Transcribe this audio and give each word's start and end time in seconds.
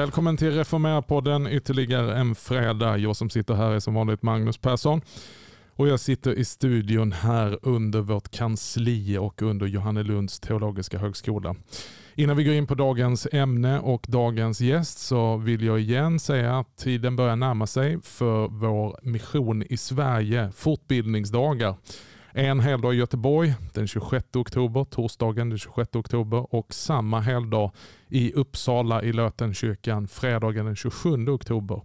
Välkommen 0.00 0.36
till 0.36 0.52
Reformera-podden 0.52 1.48
ytterligare 1.48 2.16
en 2.16 2.34
fredag. 2.34 2.98
Jag 2.98 3.16
som 3.16 3.30
sitter 3.30 3.54
här 3.54 3.70
är 3.70 3.80
som 3.80 3.94
vanligt 3.94 4.22
Magnus 4.22 4.58
Persson. 4.58 5.00
Och 5.76 5.88
jag 5.88 6.00
sitter 6.00 6.34
i 6.34 6.44
studion 6.44 7.12
här 7.12 7.58
under 7.62 8.00
vårt 8.00 8.30
kansli 8.30 9.18
och 9.18 9.42
under 9.42 9.66
Johannelunds 9.66 10.40
teologiska 10.40 10.98
högskola. 10.98 11.54
Innan 12.14 12.36
vi 12.36 12.44
går 12.44 12.54
in 12.54 12.66
på 12.66 12.74
dagens 12.74 13.28
ämne 13.32 13.80
och 13.80 14.06
dagens 14.08 14.60
gäst 14.60 14.98
så 14.98 15.36
vill 15.36 15.64
jag 15.64 15.80
igen 15.80 16.18
säga 16.20 16.58
att 16.58 16.76
tiden 16.76 17.16
börjar 17.16 17.36
närma 17.36 17.66
sig 17.66 18.02
för 18.02 18.48
vår 18.48 18.98
mission 19.02 19.62
i 19.62 19.76
Sverige, 19.76 20.52
fortbildningsdagar. 20.56 21.74
En 22.32 22.60
helgdag 22.60 22.94
i 22.94 22.96
Göteborg 22.96 23.54
den 23.74 23.86
26 23.86 24.36
oktober, 24.36 24.84
torsdagen 24.84 25.48
den 25.48 25.58
26 25.58 25.96
oktober 25.96 26.54
och 26.54 26.74
samma 26.74 27.20
helgdag 27.20 27.72
i 28.08 28.32
Uppsala 28.32 29.02
i 29.02 29.12
Lötenkyrkan 29.12 30.08
fredagen 30.08 30.66
den 30.66 30.76
27 30.76 31.28
oktober. 31.28 31.82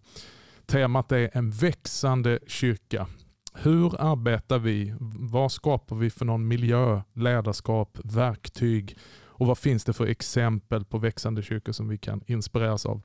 Temat 0.66 1.12
är 1.12 1.30
en 1.34 1.52
växande 1.52 2.40
kyrka. 2.48 3.08
Hur 3.54 4.02
arbetar 4.02 4.60
vi? 4.60 4.94
Vad 5.20 5.52
skapar 5.52 5.96
vi 5.96 6.10
för 6.10 6.26
någon 6.26 6.48
miljö, 6.48 7.02
ledarskap, 7.14 8.00
verktyg 8.04 8.98
och 9.24 9.48
vad 9.48 9.58
finns 9.58 9.84
det 9.84 9.94
för 9.94 10.08
exempel 10.08 10.86
på 10.86 10.98
växande 10.98 11.44
kyrkor 11.44 11.72
som 11.72 11.88
vi 11.88 11.98
kan 11.98 12.22
inspireras 12.26 12.86
av? 12.86 13.02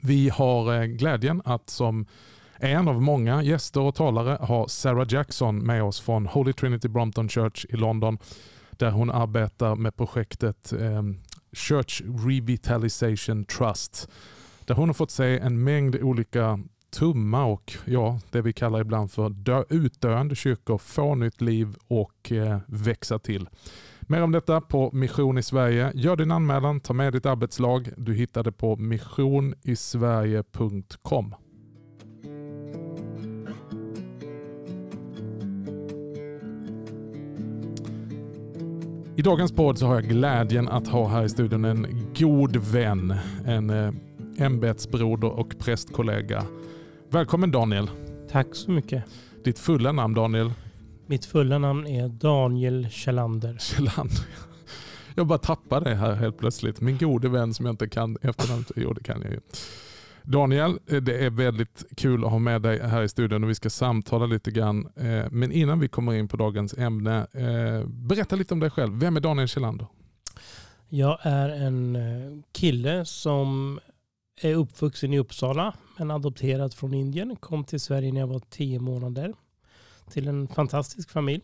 Vi 0.00 0.28
har 0.28 0.74
eh, 0.74 0.84
glädjen 0.84 1.42
att 1.44 1.70
som 1.70 2.06
en 2.58 2.88
av 2.88 3.02
många 3.02 3.42
gäster 3.42 3.80
och 3.80 3.94
talare 3.94 4.38
har 4.40 4.66
Sarah 4.66 5.06
Jackson 5.08 5.58
med 5.58 5.82
oss 5.82 6.00
från 6.00 6.26
Holy 6.26 6.52
Trinity 6.52 6.88
Brompton 6.88 7.28
Church 7.28 7.66
i 7.68 7.76
London 7.76 8.18
där 8.70 8.90
hon 8.90 9.10
arbetar 9.10 9.76
med 9.76 9.96
projektet 9.96 10.72
ehm, 10.72 11.20
Church 11.52 12.02
Revitalization 12.26 13.44
Trust. 13.44 14.08
Där 14.64 14.74
hon 14.74 14.88
har 14.88 14.94
fått 14.94 15.10
se 15.10 15.38
en 15.38 15.64
mängd 15.64 15.96
olika 15.96 16.60
tumma 16.90 17.44
och 17.44 17.72
ja, 17.84 18.20
det 18.30 18.42
vi 18.42 18.52
kallar 18.52 18.80
ibland 18.80 19.12
för 19.12 19.28
dö 19.28 19.64
utdöende 19.68 20.34
kyrkor 20.34 20.78
få 20.78 21.14
nytt 21.14 21.40
liv 21.40 21.76
och 21.88 22.32
eh, 22.32 22.58
växa 22.66 23.18
till. 23.18 23.48
Mer 24.00 24.22
om 24.22 24.32
detta 24.32 24.60
på 24.60 24.90
Mission 24.92 25.38
i 25.38 25.42
Sverige. 25.42 25.92
Gör 25.94 26.16
din 26.16 26.30
anmälan, 26.30 26.80
ta 26.80 26.92
med 26.92 27.12
ditt 27.12 27.26
arbetslag. 27.26 27.90
Du 27.96 28.14
hittar 28.14 28.42
det 28.42 28.52
på 28.52 28.76
missionisverige.com. 28.76 31.34
I 39.16 39.22
dagens 39.22 39.52
podd 39.52 39.78
så 39.78 39.86
har 39.86 39.94
jag 39.94 40.04
glädjen 40.04 40.68
att 40.68 40.88
ha 40.88 41.08
här 41.08 41.24
i 41.24 41.28
studion 41.28 41.64
en 41.64 42.12
god 42.18 42.56
vän, 42.56 43.14
en 43.46 43.70
eh, 43.70 43.92
ämbetsbroder 44.38 45.28
och 45.28 45.58
prästkollega. 45.58 46.44
Välkommen 47.10 47.50
Daniel. 47.50 47.90
Tack 48.30 48.46
så 48.52 48.70
mycket. 48.70 49.04
Ditt 49.44 49.58
fulla 49.58 49.92
namn 49.92 50.14
Daniel? 50.14 50.52
Mitt 51.06 51.24
fulla 51.24 51.58
namn 51.58 51.86
är 51.86 52.08
Daniel 52.08 52.88
Kjellander. 52.90 53.56
Kjellander. 53.60 54.26
Jag 55.14 55.26
bara 55.26 55.38
tappade 55.38 55.90
det 55.90 55.96
här 55.96 56.14
helt 56.14 56.38
plötsligt. 56.38 56.80
Min 56.80 56.98
gode 56.98 57.28
vän 57.28 57.54
som 57.54 57.66
jag 57.66 57.72
inte 57.72 57.88
kan 57.88 58.16
efternamnet. 58.22 58.70
Jo, 58.76 58.92
det 58.92 59.02
kan 59.02 59.22
jag 59.22 59.30
ju. 59.30 59.40
Daniel, 60.26 60.78
eh, 60.86 61.02
det 61.02 61.24
är 61.24 61.30
väldigt 61.30 61.84
kul 61.96 62.24
att 62.24 62.30
ha 62.30 62.38
med 62.38 62.62
dig 62.62 62.80
här 62.82 63.02
i 63.02 63.08
studion 63.08 63.44
och 63.44 63.50
vi 63.50 63.54
ska 63.54 63.70
samtala 63.70 64.26
lite 64.26 64.50
grann. 64.50 64.88
Eh, 64.96 65.30
men 65.30 65.52
innan 65.52 65.80
vi 65.80 65.88
kommer 65.88 66.14
in 66.14 66.28
på 66.28 66.36
dagens 66.36 66.74
ämne, 66.74 67.26
eh, 67.32 67.88
berätta 67.88 68.36
lite 68.36 68.54
om 68.54 68.60
dig 68.60 68.70
själv. 68.70 68.98
Vem 68.98 69.16
är 69.16 69.20
Daniel 69.20 69.48
Kjellander? 69.48 69.86
Jag 70.88 71.18
är 71.22 71.48
en 71.48 71.98
kille 72.52 73.04
som 73.04 73.80
är 74.40 74.54
uppvuxen 74.54 75.12
i 75.12 75.18
Uppsala 75.18 75.74
men 75.98 76.10
adopterad 76.10 76.74
från 76.74 76.94
Indien. 76.94 77.36
Kom 77.36 77.64
till 77.64 77.80
Sverige 77.80 78.12
när 78.12 78.20
jag 78.20 78.26
var 78.26 78.42
tio 78.50 78.78
månader 78.78 79.34
till 80.10 80.28
en 80.28 80.48
fantastisk 80.48 81.10
familj. 81.10 81.42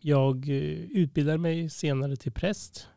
Jag 0.00 0.48
utbildade 0.90 1.38
mig 1.38 1.70
senare 1.70 2.16
till 2.16 2.32
präst 2.32 2.88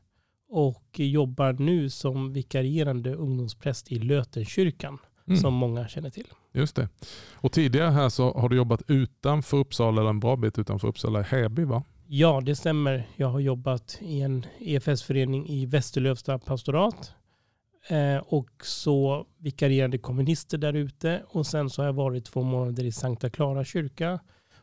och 0.49 0.85
jobbar 0.99 1.53
nu 1.53 1.89
som 1.89 2.33
vikarierande 2.33 3.13
ungdomspräst 3.13 3.91
i 3.91 3.99
Lötenkyrkan 3.99 4.97
mm. 5.27 5.39
som 5.39 5.53
många 5.53 5.87
känner 5.87 6.09
till. 6.09 6.27
Just 6.53 6.75
det. 6.75 6.89
Och 7.33 7.51
tidigare 7.51 7.89
här 7.89 8.09
så 8.09 8.33
har 8.33 8.49
du 8.49 8.55
jobbat 8.55 8.81
utanför 8.87 9.57
Uppsala, 9.57 10.01
eller 10.01 10.09
en 10.09 10.19
bra 10.19 10.35
bit 10.35 10.59
utanför 10.59 10.87
Uppsala, 10.87 11.19
i 11.19 11.23
Heby 11.23 11.63
va? 11.63 11.83
Ja, 12.07 12.41
det 12.45 12.55
stämmer. 12.55 13.07
Jag 13.15 13.27
har 13.27 13.39
jobbat 13.39 13.97
i 14.01 14.21
en 14.21 14.45
EFS-förening 14.59 15.47
i 15.47 15.65
Västerlövsta 15.65 16.39
pastorat 16.39 17.13
eh, 17.89 18.17
och 18.17 18.49
så 18.63 19.25
vikarierande 19.37 19.97
kommunister 19.97 20.57
där 20.57 20.73
ute 20.73 21.23
och 21.27 21.47
sen 21.47 21.69
så 21.69 21.81
har 21.81 21.87
jag 21.87 21.93
varit 21.93 22.25
två 22.25 22.43
månader 22.43 22.83
i 22.83 22.91
Sankta 22.91 23.29
Clara 23.29 23.63
kyrka 23.63 24.19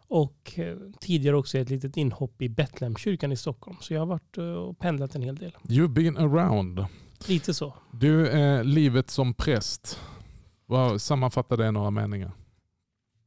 och 0.08 0.58
eh, 0.58 0.76
tidigare 1.00 1.36
också 1.36 1.58
ett 1.58 1.70
litet 1.70 1.96
inhopp 1.96 2.42
i 2.42 2.48
Betlehemskyrkan 2.48 3.32
i 3.32 3.36
Stockholm. 3.36 3.76
Så 3.80 3.94
jag 3.94 4.00
har 4.00 4.06
varit 4.06 4.38
eh, 4.38 4.44
och 4.44 4.78
pendlat 4.78 5.14
en 5.14 5.22
hel 5.22 5.36
del. 5.36 5.52
You've 5.62 5.88
been 5.88 6.16
around. 6.16 6.86
Lite 7.28 7.54
så. 7.54 7.74
Du, 7.92 8.28
eh, 8.28 8.64
livet 8.64 9.10
som 9.10 9.34
präst. 9.34 10.00
Sammanfatta 10.98 11.56
det 11.56 11.66
i 11.66 11.72
några 11.72 11.90
meningar. 11.90 12.32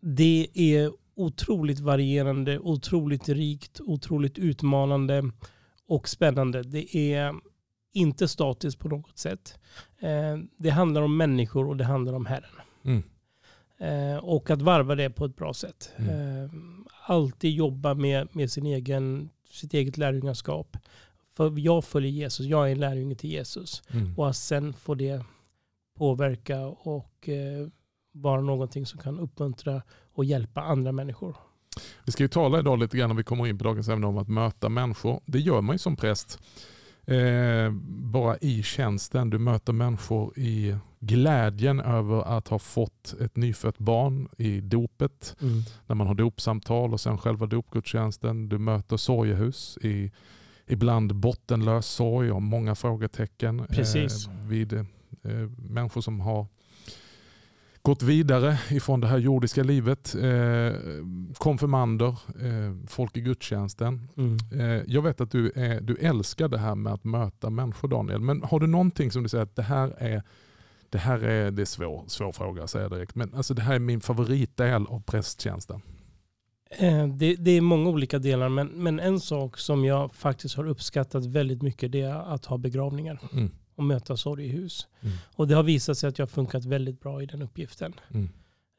Det 0.01 0.47
är 0.53 0.91
otroligt 1.15 1.79
varierande, 1.79 2.59
otroligt 2.59 3.29
rikt, 3.29 3.79
otroligt 3.81 4.37
utmanande 4.37 5.31
och 5.87 6.09
spännande. 6.09 6.63
Det 6.63 6.95
är 6.95 7.35
inte 7.93 8.27
statiskt 8.27 8.79
på 8.79 8.87
något 8.87 9.17
sätt. 9.17 9.59
Eh, 9.99 10.37
det 10.57 10.69
handlar 10.69 11.01
om 11.01 11.17
människor 11.17 11.67
och 11.67 11.77
det 11.77 11.83
handlar 11.83 12.13
om 12.13 12.25
Herren. 12.25 12.55
Mm. 12.83 13.03
Eh, 13.79 14.17
och 14.17 14.49
att 14.49 14.61
varva 14.61 14.95
det 14.95 15.09
på 15.09 15.25
ett 15.25 15.35
bra 15.35 15.53
sätt. 15.53 15.91
Mm. 15.97 16.43
Eh, 16.43 16.49
alltid 17.05 17.51
jobba 17.51 17.93
med, 17.93 18.27
med 18.31 18.51
sin 18.51 18.65
egen, 18.65 19.29
sitt 19.51 19.73
eget 19.73 19.97
lärjungaskap. 19.97 20.77
För 21.31 21.59
jag 21.59 21.85
följer 21.85 22.11
Jesus, 22.11 22.45
jag 22.45 22.67
är 22.67 22.71
en 22.71 22.79
lärjunge 22.79 23.15
till 23.15 23.29
Jesus. 23.29 23.83
Mm. 23.89 24.17
Och 24.17 24.29
att 24.29 24.35
sen 24.35 24.73
får 24.73 24.95
det 24.95 25.23
påverka 25.97 26.65
och 26.67 27.29
eh, 27.29 27.67
vara 28.11 28.41
någonting 28.41 28.85
som 28.85 28.99
kan 28.99 29.19
uppmuntra 29.19 29.81
och 30.13 30.25
hjälpa 30.25 30.61
andra 30.61 30.91
människor. 30.91 31.35
Vi 32.05 32.11
ska 32.11 32.23
ju 32.23 32.27
tala 32.27 32.59
idag 32.59 32.79
lite 32.79 32.97
grann 32.97 33.09
när 33.09 33.17
vi 33.17 33.23
kommer 33.23 33.47
in 33.47 33.57
på 33.57 33.63
dagens 33.63 33.89
ämne 33.89 34.07
om 34.07 34.17
att 34.17 34.27
möta 34.27 34.69
människor. 34.69 35.21
Det 35.25 35.39
gör 35.39 35.61
man 35.61 35.73
ju 35.73 35.79
som 35.79 35.95
präst. 35.95 36.39
Eh, 37.05 37.71
bara 37.87 38.37
i 38.37 38.63
tjänsten. 38.63 39.29
Du 39.29 39.39
möter 39.39 39.73
människor 39.73 40.39
i 40.39 40.75
glädjen 40.99 41.79
över 41.79 42.37
att 42.37 42.47
ha 42.47 42.59
fått 42.59 43.15
ett 43.21 43.35
nyfött 43.35 43.77
barn 43.77 44.29
i 44.37 44.61
dopet. 44.61 45.35
Mm. 45.41 45.61
När 45.87 45.95
man 45.95 46.07
har 46.07 46.15
dopsamtal 46.15 46.93
och 46.93 46.99
sen 47.01 47.17
själva 47.17 47.45
dopgudstjänsten. 47.45 48.49
Du 48.49 48.57
möter 48.57 48.97
sorgehus 48.97 49.77
i 49.81 50.11
ibland 50.67 51.15
bottenlös 51.15 51.85
sorg 51.85 52.31
och 52.31 52.41
många 52.41 52.75
frågetecken. 52.75 53.65
Precis. 53.69 54.27
Eh, 54.27 54.47
vid 54.47 54.73
eh, 54.73 54.85
människor 55.57 56.01
som 56.01 56.19
har 56.19 56.47
gått 57.89 58.03
vidare 58.03 58.57
ifrån 58.71 59.01
det 59.01 59.07
här 59.07 59.17
jordiska 59.17 59.63
livet. 59.63 60.15
Eh, 60.15 60.73
konfirmander, 61.37 62.07
eh, 62.41 62.87
folk 62.87 63.17
i 63.17 63.21
gudstjänsten. 63.21 64.07
Mm. 64.17 64.37
Eh, 64.51 64.83
jag 64.87 65.01
vet 65.01 65.21
att 65.21 65.31
du, 65.31 65.51
är, 65.55 65.81
du 65.81 65.95
älskar 65.95 66.47
det 66.47 66.57
här 66.57 66.75
med 66.75 66.93
att 66.93 67.03
möta 67.03 67.49
människor 67.49 67.87
Daniel. 67.87 68.19
Men 68.19 68.43
har 68.43 68.59
du 68.59 68.67
någonting 68.67 69.11
som 69.11 69.23
du 69.23 69.29
säger 69.29 69.43
att 69.43 69.55
det 69.55 69.63
här 69.63 69.95
är 69.97 70.23
det 70.89 70.97
här 70.97 71.19
är, 71.19 71.51
det 71.51 71.61
är 71.61 71.65
svår, 71.65 72.03
svår 72.07 72.31
fråga 72.31 72.67
säger 72.67 72.85
jag 72.85 72.91
direkt. 72.91 73.15
Men 73.15 73.33
alltså 73.33 73.53
det 73.53 73.61
här 73.61 73.75
är 73.75 73.79
min 73.79 74.01
favoritdel 74.01 74.85
av 74.87 75.01
prästtjänsten. 75.01 75.81
Eh, 76.71 77.07
det, 77.07 77.35
det, 77.35 77.51
är 77.51 77.61
många 77.61 77.89
olika 77.89 78.19
delar 78.19 78.49
men, 78.49 78.67
men 78.67 78.99
en 78.99 79.19
sak 79.19 79.57
som 79.57 79.85
jag 79.85 80.15
faktiskt 80.15 80.55
har 80.55 80.67
uppskattat 80.67 81.25
väldigt 81.25 81.61
mycket 81.61 81.91
det 81.91 82.01
är 82.01 82.33
att 82.33 82.45
ha 82.45 82.57
begravningar. 82.57 83.19
Mm 83.33 83.51
och 83.79 83.85
möta 83.85 84.17
sorgehus. 84.17 84.87
Mm. 85.01 85.17
Och 85.35 85.47
det 85.47 85.55
har 85.55 85.63
visat 85.63 85.97
sig 85.97 86.07
att 86.07 86.19
jag 86.19 86.25
har 86.25 86.29
funkat 86.29 86.65
väldigt 86.65 86.99
bra 86.99 87.23
i 87.23 87.25
den 87.25 87.41
uppgiften. 87.41 87.93
Mm. 88.13 88.29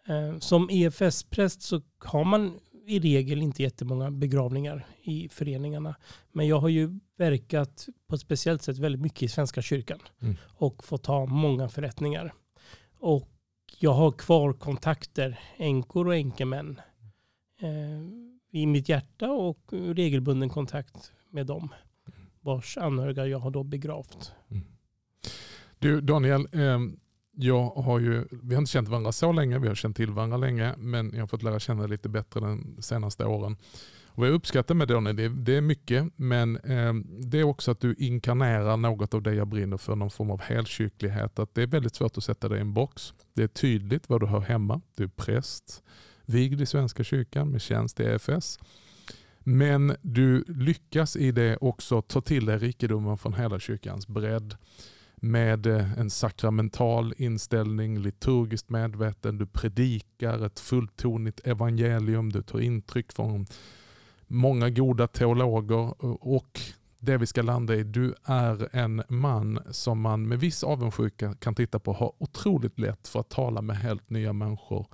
Eh, 0.09 0.39
som 0.39 0.69
EFS-präst 0.71 1.63
så 1.63 1.83
har 1.99 2.25
man 2.25 2.61
i 2.87 3.01
regel 3.01 3.43
inte 3.43 3.63
jättemånga 3.63 4.11
begravningar 4.11 4.87
i 5.03 5.29
föreningarna. 5.29 5.95
Men 6.33 6.49
jag 6.49 6.59
har 6.59 6.69
ju 6.69 6.99
verkat 7.17 7.89
på 8.07 8.15
ett 8.15 8.21
speciellt 8.21 8.63
sätt 8.63 8.79
väldigt 8.79 9.01
mycket 9.01 9.23
i 9.23 9.29
Svenska 9.29 9.63
kyrkan 9.63 9.99
mm. 10.23 10.37
och 10.43 10.85
fått 10.85 11.07
ha 11.07 11.27
många 11.27 11.69
förrättningar. 11.69 12.35
Och 12.99 13.29
jag 13.79 13.93
har 13.93 14.13
kvar 14.13 14.53
kontakter, 14.53 15.41
änkor 15.57 16.07
och 16.07 16.15
änkemän 16.15 16.81
eh, 17.61 18.61
i 18.61 18.67
mitt 18.67 18.89
hjärta 18.89 19.31
och 19.31 19.73
regelbunden 19.73 20.49
kontakt 20.49 21.13
med 21.31 21.47
dem 21.47 21.69
vars 22.41 22.79
anhöriga 22.79 23.27
jag 23.27 23.39
har 23.39 23.51
då 23.51 23.63
begravt. 23.63 24.33
Mm. 24.51 24.65
Du 25.81 26.01
Daniel, 26.01 26.49
eh, 26.53 26.79
jag 27.33 27.71
har 27.71 27.99
ju, 27.99 28.25
vi 28.31 28.55
har 28.55 28.63
inte 28.63 28.73
känt 28.73 28.89
varandra 28.89 29.13
så 29.13 29.33
länge, 29.33 29.59
vi 29.59 29.69
har 29.69 29.75
känt 29.75 29.97
till 29.97 30.11
varandra 30.11 30.37
länge, 30.37 30.75
men 30.79 31.11
jag 31.15 31.21
har 31.21 31.27
fått 31.27 31.43
lära 31.43 31.59
känna 31.59 31.87
lite 31.87 32.09
bättre 32.09 32.41
de 32.41 32.77
senaste 32.81 33.25
åren. 33.25 33.57
Och 34.07 34.27
jag 34.27 34.33
uppskattar 34.33 34.75
med 34.75 34.89
Daniel, 34.89 35.17
det, 35.17 35.29
det 35.29 35.57
är 35.57 35.61
mycket, 35.61 36.13
men 36.17 36.57
eh, 36.57 36.95
det 37.21 37.39
är 37.39 37.45
också 37.45 37.71
att 37.71 37.81
du 37.81 37.95
inkarnerar 37.99 38.77
något 38.77 39.15
av 39.15 39.23
det 39.23 39.35
jag 39.35 39.49
brinner 39.49 39.77
för, 39.77 39.97
någon 39.97 40.11
form 40.11 40.31
av 40.31 40.41
helkyrklighet. 40.41 41.39
Att 41.39 41.55
det 41.55 41.63
är 41.63 41.67
väldigt 41.67 41.95
svårt 41.95 42.17
att 42.17 42.25
sätta 42.25 42.49
det 42.49 42.57
i 42.59 42.61
en 42.61 42.75
box. 42.75 43.15
Det 43.35 43.43
är 43.43 43.49
tydligt 43.49 44.09
var 44.09 44.19
du 44.19 44.27
hör 44.27 44.41
hemma. 44.41 44.81
Du 44.97 45.05
är 45.05 45.09
präst, 45.09 45.83
vigd 46.27 46.61
i 46.61 46.67
Svenska 46.67 47.05
kyrkan 47.05 47.51
med 47.51 47.63
tjänst 47.63 48.01
i 48.01 48.05
EFS. 48.05 48.59
Men 49.39 49.97
du 50.03 50.45
lyckas 50.49 51.17
i 51.17 51.33
det 51.33 51.57
också 51.57 52.03
ta 52.03 52.21
till 52.21 52.47
dig 52.47 52.59
rikedomen 52.59 53.19
från 53.19 53.35
hela 53.35 53.59
kyrkans 53.61 54.09
bredd 54.09 54.57
med 55.21 55.67
eh, 55.67 55.99
en 55.99 56.11
sakramental 56.11 57.15
inställning, 57.17 57.99
liturgiskt 57.99 58.71
medveten, 58.71 59.39
du 59.39 59.47
predikar 59.47 60.47
ett 60.47 60.61
fulltonigt 60.61 61.47
evangelium, 61.47 62.33
du 62.33 62.43
tar 62.43 62.61
intryck 62.61 63.13
från 63.13 63.47
många 64.27 64.71
goda 64.71 65.07
teologer 65.07 65.85
eh, 66.03 66.11
och 66.11 66.61
det 66.99 67.17
vi 67.17 67.27
ska 67.27 67.43
landa 67.43 67.75
i, 67.75 67.83
du 67.83 68.15
är 68.25 68.69
en 68.73 69.03
man 69.09 69.61
som 69.71 70.01
man 70.01 70.29
med 70.29 70.41
viss 70.41 70.65
avundsjuka 70.65 71.35
kan 71.35 71.55
titta 71.55 71.79
på 71.79 71.93
har 71.93 72.13
otroligt 72.19 72.79
lätt 72.79 73.09
för 73.09 73.21
att 73.21 73.29
tala 73.29 73.63
med 73.63 73.77
helt 73.77 74.11
nya 74.11 74.33
människor 74.33 74.87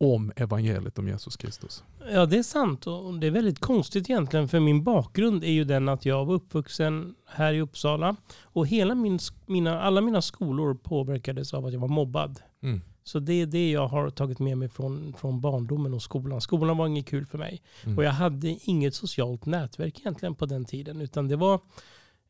om 0.00 0.32
evangeliet 0.36 0.98
om 0.98 1.08
Jesus 1.08 1.36
Kristus. 1.36 1.84
Ja, 2.12 2.26
det 2.26 2.38
är 2.38 2.42
sant 2.42 2.86
och 2.86 3.18
det 3.18 3.26
är 3.26 3.30
väldigt 3.30 3.58
konstigt 3.58 4.10
egentligen 4.10 4.48
för 4.48 4.60
min 4.60 4.84
bakgrund 4.84 5.44
är 5.44 5.52
ju 5.52 5.64
den 5.64 5.88
att 5.88 6.06
jag 6.06 6.24
var 6.24 6.34
uppvuxen 6.34 7.14
här 7.26 7.54
i 7.54 7.60
Uppsala 7.60 8.16
och 8.42 8.66
hela 8.66 8.94
min, 8.94 9.18
mina, 9.46 9.80
alla 9.80 10.00
mina 10.00 10.22
skolor 10.22 10.74
påverkades 10.74 11.54
av 11.54 11.66
att 11.66 11.72
jag 11.72 11.80
var 11.80 11.88
mobbad. 11.88 12.40
Mm. 12.62 12.80
Så 13.04 13.18
det 13.18 13.32
är 13.32 13.46
det 13.46 13.70
jag 13.70 13.88
har 13.88 14.10
tagit 14.10 14.38
med 14.38 14.58
mig 14.58 14.68
från, 14.68 15.14
från 15.18 15.40
barndomen 15.40 15.94
och 15.94 16.02
skolan. 16.02 16.40
Skolan 16.40 16.76
var 16.76 16.86
inget 16.86 17.06
kul 17.06 17.26
för 17.26 17.38
mig. 17.38 17.62
Mm. 17.84 17.98
Och 17.98 18.04
jag 18.04 18.12
hade 18.12 18.48
inget 18.48 18.94
socialt 18.94 19.46
nätverk 19.46 19.98
egentligen 19.98 20.34
på 20.34 20.46
den 20.46 20.64
tiden. 20.64 21.00
Utan 21.00 21.28
det 21.28 21.36
var 21.36 21.60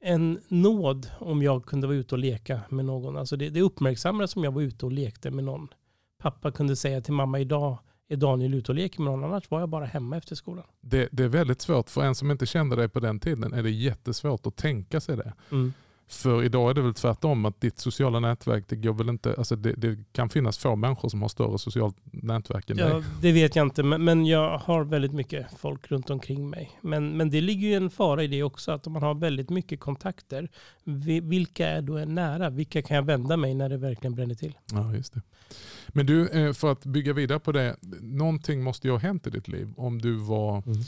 en 0.01 0.41
nåd 0.49 1.11
om 1.19 1.43
jag 1.43 1.65
kunde 1.65 1.87
vara 1.87 1.97
ute 1.97 2.15
och 2.15 2.19
leka 2.19 2.61
med 2.69 2.85
någon. 2.85 3.17
Alltså 3.17 3.37
det, 3.37 3.51
det 3.51 3.61
uppmärksammades 3.61 4.37
om 4.37 4.45
jag 4.45 4.53
var 4.53 4.63
ute 4.63 4.87
och 4.87 4.93
lekte 4.93 5.31
med 5.31 5.45
någon. 5.45 5.69
Pappa 6.19 6.51
kunde 6.51 6.77
säga 6.77 7.01
till 7.01 7.13
mamma 7.13 7.39
idag 7.39 7.79
är 8.09 8.17
Daniel 8.17 8.55
ute 8.55 8.73
och 8.73 8.77
leker 8.77 9.03
med 9.03 9.13
någon, 9.13 9.25
annars 9.25 9.51
var 9.51 9.61
jag 9.61 9.69
bara 9.69 9.85
hemma 9.85 10.17
efter 10.17 10.35
skolan. 10.35 10.65
Det, 10.81 11.09
det, 11.13 11.25
är 11.25 11.29
väldigt 11.29 11.61
svårt, 11.61 11.91
för 11.91 12.03
en 12.03 12.15
som 12.15 12.31
inte 12.31 12.47
kände 12.47 12.77
dig 12.77 12.89
på 12.89 13.01
den 13.01 13.21
tiden 13.21 13.53
är 13.53 13.63
det 13.63 13.71
jättesvårt 13.71 14.47
att 14.47 14.57
tänka 14.57 15.01
sig 15.01 15.17
det. 15.17 15.33
Mm. 15.51 15.73
För 16.11 16.43
idag 16.43 16.71
är 16.71 16.75
det 16.75 16.83
väl 16.83 16.95
tvärtom 16.95 17.45
att 17.45 17.61
ditt 17.61 17.79
sociala 17.79 18.21
nätverk, 18.21 18.65
det 18.69 18.77
går 18.77 18.93
väl 18.93 19.09
inte, 19.09 19.35
alltså 19.39 19.57
det, 19.57 19.73
det 19.73 19.99
kan 20.13 20.29
finnas 20.29 20.59
få 20.59 20.77
människor 20.77 21.09
som 21.09 21.23
har 21.23 21.29
större 21.29 21.59
socialt 21.59 21.97
nätverk 22.05 22.71
än 22.71 22.79
ja, 22.79 22.89
dig. 22.89 23.03
Det 23.23 23.33
vet 23.33 23.57
jag 23.57 23.67
inte, 23.67 23.83
men, 23.83 24.05
men, 24.05 24.27
jag 24.27 24.59
har 24.59 24.85
väldigt 24.85 25.13
mycket 25.13 25.47
folk 25.59 25.91
runt 25.91 26.11
omkring 26.11 26.51
mig. 26.51 26.79
Men, 26.81 27.17
men 27.17 27.31
det 27.31 27.41
ligger 27.41 27.69
ju 27.69 27.75
en 27.75 27.91
fara 27.91 28.25
i 28.25 28.27
det 28.27 28.43
också, 28.43 28.73
att 28.73 28.87
om 28.87 28.93
man 28.93 29.03
har 29.03 29.15
väldigt 29.15 29.51
mycket 29.51 29.81
kontakter, 29.81 30.49
vilka 31.23 31.69
är 31.69 31.83
då 31.83 31.97
är 31.97 32.07
nära? 32.07 32.51
Vilka 32.51 32.83
kan 32.83 32.95
jag 32.95 33.03
vända 33.03 33.37
mig 33.37 33.55
när 33.55 33.69
det 33.69 33.77
verkligen 33.77 34.15
bränner 34.15 34.35
till? 34.35 34.55
Ja, 34.73 34.95
just 34.95 35.15
det. 35.15 35.23
Men 35.89 36.07
du, 36.07 36.29
eh, 36.29 36.53
för 36.53 36.73
att 36.73 36.85
bygga 36.85 37.13
vidare 37.13 37.39
på 37.39 37.53
det, 37.53 37.77
någonting 38.01 38.63
måste 38.63 38.87
ju 38.87 38.93
ha 38.93 38.99
hänt 38.99 39.27
i 39.27 39.31
ditt 39.31 39.49
liv 39.49 39.73
om 39.77 39.99
du 39.99 40.15
var 40.15 40.63
mm 40.67 40.83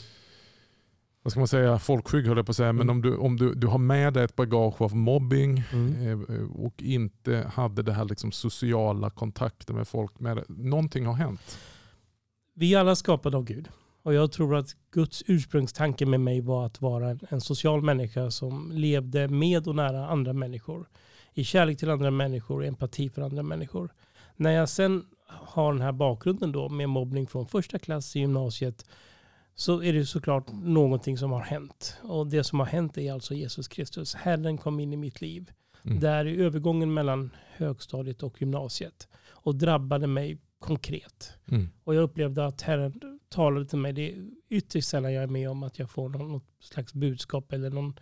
vad 1.22 1.30
ska 1.30 1.40
man 1.40 1.48
säga, 1.48 1.78
folkskygg 1.78 2.26
höll 2.26 2.36
jag 2.36 2.46
på 2.46 2.50
att 2.50 2.56
säga, 2.56 2.68
mm. 2.68 2.76
men 2.76 2.90
om, 2.90 3.02
du, 3.02 3.16
om 3.16 3.36
du, 3.36 3.54
du 3.54 3.66
har 3.66 3.78
med 3.78 4.12
dig 4.12 4.24
ett 4.24 4.36
bagage 4.36 4.82
av 4.82 4.96
mobbing 4.96 5.64
mm. 5.72 6.26
eh, 6.28 6.64
och 6.64 6.82
inte 6.82 7.50
hade 7.54 7.82
det 7.82 7.92
här 7.92 8.04
liksom 8.04 8.32
sociala 8.32 9.10
kontakten 9.10 9.76
med 9.76 9.88
folk 9.88 10.20
med. 10.20 10.44
Någonting 10.48 11.06
har 11.06 11.14
hänt. 11.14 11.58
Vi 12.54 12.74
är 12.74 12.78
alla 12.78 12.96
skapade 12.96 13.36
av 13.36 13.44
Gud. 13.44 13.68
Och 14.02 14.14
jag 14.14 14.32
tror 14.32 14.56
att 14.56 14.76
Guds 14.90 15.22
ursprungstanke 15.26 16.06
med 16.06 16.20
mig 16.20 16.40
var 16.40 16.66
att 16.66 16.80
vara 16.80 17.10
en, 17.10 17.20
en 17.28 17.40
social 17.40 17.82
människa 17.82 18.30
som 18.30 18.72
levde 18.74 19.28
med 19.28 19.68
och 19.68 19.76
nära 19.76 20.08
andra 20.08 20.32
människor. 20.32 20.88
I 21.34 21.44
kärlek 21.44 21.78
till 21.78 21.90
andra 21.90 22.10
människor, 22.10 22.64
empati 22.64 23.10
för 23.10 23.22
andra 23.22 23.42
människor. 23.42 23.90
När 24.40 24.50
jag 24.50 24.68
sen 24.68 25.04
har 25.26 25.72
den 25.72 25.82
här 25.82 25.92
bakgrunden 25.92 26.52
då 26.52 26.68
med 26.68 26.88
mobbning 26.88 27.26
från 27.26 27.46
första 27.46 27.78
klass 27.78 28.16
i 28.16 28.20
gymnasiet 28.20 28.84
så 29.54 29.82
är 29.82 29.92
det 29.92 30.06
såklart 30.06 30.52
någonting 30.52 31.18
som 31.18 31.32
har 31.32 31.40
hänt. 31.40 31.96
Och 32.02 32.26
det 32.26 32.44
som 32.44 32.60
har 32.60 32.66
hänt 32.66 32.98
är 32.98 33.12
alltså 33.12 33.34
Jesus 33.34 33.68
Kristus. 33.68 34.14
Herren 34.14 34.58
kom 34.58 34.80
in 34.80 34.92
i 34.92 34.96
mitt 34.96 35.20
liv. 35.20 35.50
Mm. 35.82 36.00
Där 36.00 36.24
i 36.24 36.42
övergången 36.42 36.94
mellan 36.94 37.30
högstadiet 37.56 38.22
och 38.22 38.40
gymnasiet. 38.40 39.08
Och 39.30 39.56
drabbade 39.56 40.06
mig 40.06 40.38
konkret. 40.58 41.32
Mm. 41.46 41.68
Och 41.84 41.94
jag 41.94 42.02
upplevde 42.02 42.46
att 42.46 42.62
Herren 42.62 43.20
talade 43.28 43.66
till 43.66 43.78
mig. 43.78 43.92
Det 43.92 44.12
är 44.12 44.28
ytterst 44.48 44.88
sällan 44.88 45.12
jag 45.12 45.22
är 45.22 45.28
med 45.28 45.50
om 45.50 45.62
att 45.62 45.78
jag 45.78 45.90
får 45.90 46.08
något 46.08 46.44
slags 46.60 46.94
budskap 46.94 47.52
eller 47.52 47.70
någon, 47.70 47.94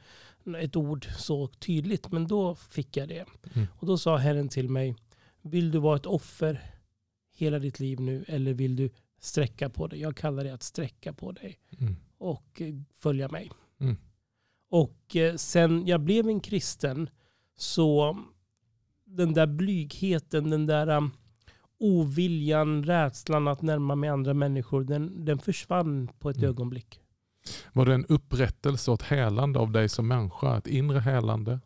ett 0.58 0.76
ord 0.76 1.06
så 1.16 1.46
tydligt. 1.46 2.12
Men 2.12 2.26
då 2.26 2.54
fick 2.54 2.96
jag 2.96 3.08
det. 3.08 3.24
Mm. 3.54 3.66
Och 3.78 3.86
då 3.86 3.98
sa 3.98 4.16
Herren 4.16 4.48
till 4.48 4.68
mig, 4.68 4.96
vill 5.50 5.70
du 5.70 5.78
vara 5.78 5.96
ett 5.96 6.06
offer 6.06 6.60
hela 7.32 7.58
ditt 7.58 7.80
liv 7.80 8.00
nu 8.00 8.24
eller 8.28 8.54
vill 8.54 8.76
du 8.76 8.90
sträcka 9.20 9.70
på 9.70 9.86
dig. 9.86 10.00
Jag 10.00 10.16
kallar 10.16 10.44
det 10.44 10.54
att 10.54 10.62
sträcka 10.62 11.12
på 11.12 11.32
dig 11.32 11.58
mm. 11.78 11.96
och 12.18 12.60
eh, 12.60 12.74
följa 12.94 13.28
mig. 13.28 13.50
Mm. 13.80 13.96
Och 14.70 15.16
eh, 15.16 15.34
sen 15.34 15.86
jag 15.86 16.00
blev 16.00 16.28
en 16.28 16.40
kristen 16.40 17.10
så 17.56 18.18
den 19.04 19.32
där 19.32 19.46
blygheten, 19.46 20.50
den 20.50 20.66
där 20.66 20.88
um, 20.88 21.10
oviljan, 21.78 22.84
rädslan 22.84 23.48
att 23.48 23.62
närma 23.62 23.94
mig 23.94 24.10
andra 24.10 24.34
människor, 24.34 24.84
den, 24.84 25.24
den 25.24 25.38
försvann 25.38 26.08
på 26.18 26.30
ett 26.30 26.36
mm. 26.36 26.48
ögonblick. 26.48 27.00
Var 27.72 27.86
det 27.86 27.94
en 27.94 28.06
upprättelse 28.06 28.90
och 28.90 29.00
ett 29.00 29.08
helande 29.08 29.58
av 29.58 29.70
dig 29.70 29.88
som 29.88 30.08
människa? 30.08 30.58
Ett 30.58 30.66
inre 30.66 31.00
helande? 31.00 31.60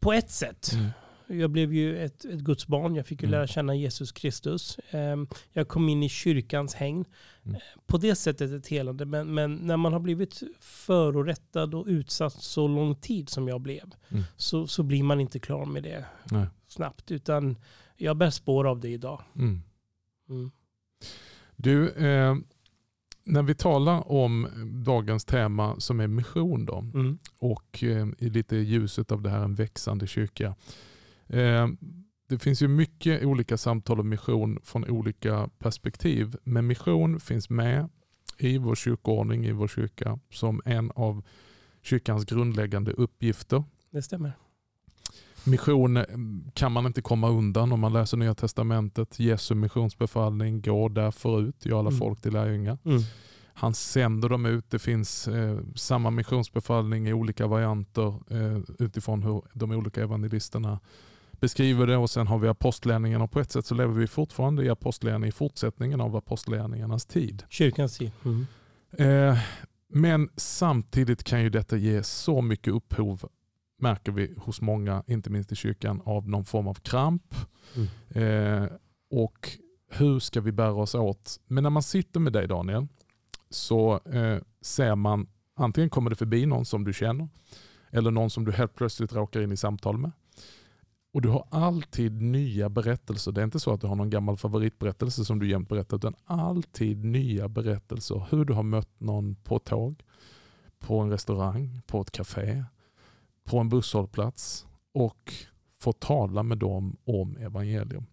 På 0.00 0.12
ett 0.12 0.30
sätt. 0.30 0.72
Mm. 0.72 0.90
Jag 1.30 1.50
blev 1.50 1.74
ju 1.74 2.04
ett, 2.04 2.24
ett 2.24 2.40
Guds 2.40 2.66
barn. 2.66 2.94
Jag 2.94 3.06
fick 3.06 3.22
ju 3.22 3.26
mm. 3.26 3.38
lära 3.38 3.46
känna 3.46 3.74
Jesus 3.74 4.12
Kristus. 4.12 4.78
Ehm, 4.90 5.28
jag 5.52 5.68
kom 5.68 5.88
in 5.88 6.02
i 6.02 6.08
kyrkans 6.08 6.74
hägn. 6.74 7.04
Mm. 7.42 7.54
Eh, 7.54 7.60
på 7.86 7.98
det 7.98 8.14
sättet 8.14 8.50
ett 8.50 8.66
helande. 8.66 9.04
Men, 9.04 9.34
men, 9.34 9.54
när 9.54 9.76
man 9.76 9.92
har 9.92 10.00
blivit 10.00 10.42
förorättad 10.60 11.74
och 11.74 11.86
utsatt 11.86 12.32
så 12.32 12.68
lång 12.68 12.94
tid 12.94 13.28
som 13.28 13.48
jag 13.48 13.60
blev 13.60 13.94
mm. 14.08 14.22
så, 14.36 14.66
så 14.66 14.82
blir 14.82 15.02
man 15.02 15.20
inte 15.20 15.38
klar 15.38 15.66
med 15.66 15.82
det 15.82 16.04
Nej. 16.30 16.46
snabbt. 16.68 17.10
Utan 17.10 17.56
jag 17.96 18.16
bär 18.16 18.30
spår 18.30 18.66
av 18.66 18.80
det 18.80 18.88
idag. 18.88 19.22
Mm. 19.36 19.62
Mm. 20.28 20.50
Du, 21.56 21.88
eh, 21.88 22.36
när 23.24 23.42
vi 23.42 23.54
talar 23.54 24.12
om 24.12 24.48
dagens 24.84 25.24
tema 25.24 25.80
som 25.80 26.00
är 26.00 26.06
mission 26.06 26.66
då, 26.66 26.78
mm. 26.78 27.18
och 27.38 27.84
eh, 27.84 28.08
i 28.18 28.30
lite 28.30 28.56
ljuset 28.56 29.12
av 29.12 29.22
det 29.22 29.30
här 29.30 29.44
en 29.44 29.54
växande 29.54 30.06
kyrka. 30.06 30.54
Eh, 31.32 31.68
det 32.28 32.38
finns 32.38 32.62
ju 32.62 32.68
mycket 32.68 33.24
olika 33.24 33.56
samtal 33.56 34.00
om 34.00 34.08
mission 34.08 34.58
från 34.64 34.90
olika 34.90 35.48
perspektiv. 35.58 36.36
Men 36.44 36.66
mission 36.66 37.20
finns 37.20 37.50
med 37.50 37.88
i 38.38 38.58
vår 38.58 38.74
kyrkoordning, 38.74 39.46
i 39.46 39.52
vår 39.52 39.68
kyrka, 39.68 40.18
som 40.30 40.62
en 40.64 40.90
av 40.90 41.22
kyrkans 41.82 42.24
grundläggande 42.24 42.92
uppgifter. 42.92 43.64
Det 43.90 44.02
stämmer. 44.02 44.32
Mission 45.44 45.96
eh, 45.96 46.04
kan 46.54 46.72
man 46.72 46.86
inte 46.86 47.02
komma 47.02 47.28
undan 47.28 47.72
om 47.72 47.80
man 47.80 47.92
läser 47.92 48.16
Nya 48.16 48.34
Testamentet. 48.34 49.20
Jesu 49.20 49.54
missionsbefallning, 49.54 50.60
gå 50.60 50.88
därför 50.88 51.40
ut, 51.40 51.66
gör 51.66 51.78
alla 51.78 51.88
mm. 51.88 51.98
folk 51.98 52.20
till 52.20 52.32
lärjungar. 52.32 52.78
Mm. 52.84 53.02
Han 53.54 53.74
sänder 53.74 54.28
dem 54.28 54.46
ut. 54.46 54.70
Det 54.70 54.78
finns 54.78 55.28
eh, 55.28 55.58
samma 55.74 56.10
missionsbefallning 56.10 57.08
i 57.08 57.12
olika 57.12 57.46
varianter 57.46 58.14
eh, 58.30 58.58
utifrån 58.78 59.22
hur 59.22 59.42
de 59.52 59.70
olika 59.70 60.02
evangelisterna 60.02 60.80
beskriver 61.40 61.86
det 61.86 61.96
och 61.96 62.10
sen 62.10 62.26
har 62.26 62.38
vi 62.38 62.48
apostlärningarna 62.48 63.24
och 63.24 63.30
på 63.30 63.40
ett 63.40 63.52
sätt 63.52 63.66
så 63.66 63.74
lever 63.74 63.94
vi 63.94 64.06
fortfarande 64.06 64.64
i 64.64 64.68
apostlärningarna 64.68 65.26
i 65.26 65.32
fortsättningen 65.32 66.00
av 66.00 66.16
apostlärningarnas 66.16 67.06
tid. 67.06 67.42
Kyrkans 67.48 67.98
tid. 67.98 68.12
Mm. 68.24 68.46
Eh, 68.98 69.38
men 69.88 70.28
samtidigt 70.36 71.24
kan 71.24 71.42
ju 71.42 71.50
detta 71.50 71.76
ge 71.76 72.02
så 72.02 72.42
mycket 72.42 72.74
upphov, 72.74 73.28
märker 73.78 74.12
vi 74.12 74.34
hos 74.38 74.60
många, 74.60 75.04
inte 75.06 75.30
minst 75.30 75.52
i 75.52 75.56
kyrkan, 75.56 76.02
av 76.04 76.28
någon 76.28 76.44
form 76.44 76.66
av 76.66 76.74
kramp. 76.74 77.34
Mm. 77.76 78.62
Eh, 78.62 78.68
och 79.10 79.50
hur 79.90 80.18
ska 80.18 80.40
vi 80.40 80.52
bära 80.52 80.72
oss 80.72 80.94
åt? 80.94 81.40
Men 81.46 81.62
när 81.62 81.70
man 81.70 81.82
sitter 81.82 82.20
med 82.20 82.32
dig 82.32 82.48
Daniel, 82.48 82.86
så 83.50 84.00
eh, 84.12 84.38
ser 84.60 84.94
man 84.94 85.26
antingen 85.56 85.90
kommer 85.90 86.10
det 86.10 86.16
förbi 86.16 86.46
någon 86.46 86.64
som 86.64 86.84
du 86.84 86.92
känner, 86.92 87.28
eller 87.90 88.10
någon 88.10 88.30
som 88.30 88.44
du 88.44 88.52
helt 88.52 88.74
plötsligt 88.74 89.12
råkar 89.12 89.40
in 89.40 89.52
i 89.52 89.56
samtal 89.56 89.98
med. 89.98 90.12
Och 91.12 91.22
du 91.22 91.28
har 91.28 91.46
alltid 91.50 92.22
nya 92.22 92.68
berättelser. 92.68 93.32
Det 93.32 93.40
är 93.40 93.44
inte 93.44 93.60
så 93.60 93.72
att 93.72 93.80
du 93.80 93.86
har 93.86 93.96
någon 93.96 94.10
gammal 94.10 94.36
favoritberättelse 94.36 95.24
som 95.24 95.38
du 95.38 95.50
jämt 95.50 95.68
berättar, 95.68 95.96
utan 95.96 96.14
alltid 96.24 97.04
nya 97.04 97.48
berättelser. 97.48 98.26
Hur 98.30 98.44
du 98.44 98.52
har 98.52 98.62
mött 98.62 99.00
någon 99.00 99.34
på 99.34 99.56
ett 99.56 99.64
tåg, 99.64 100.02
på 100.78 100.98
en 100.98 101.10
restaurang, 101.10 101.80
på 101.86 102.00
ett 102.00 102.10
café, 102.10 102.64
på 103.44 103.58
en 103.58 103.68
busshållplats 103.68 104.66
och 104.92 105.34
få 105.80 105.92
tala 105.92 106.42
med 106.42 106.58
dem 106.58 106.96
om 107.04 107.36
evangelium. 107.36 108.06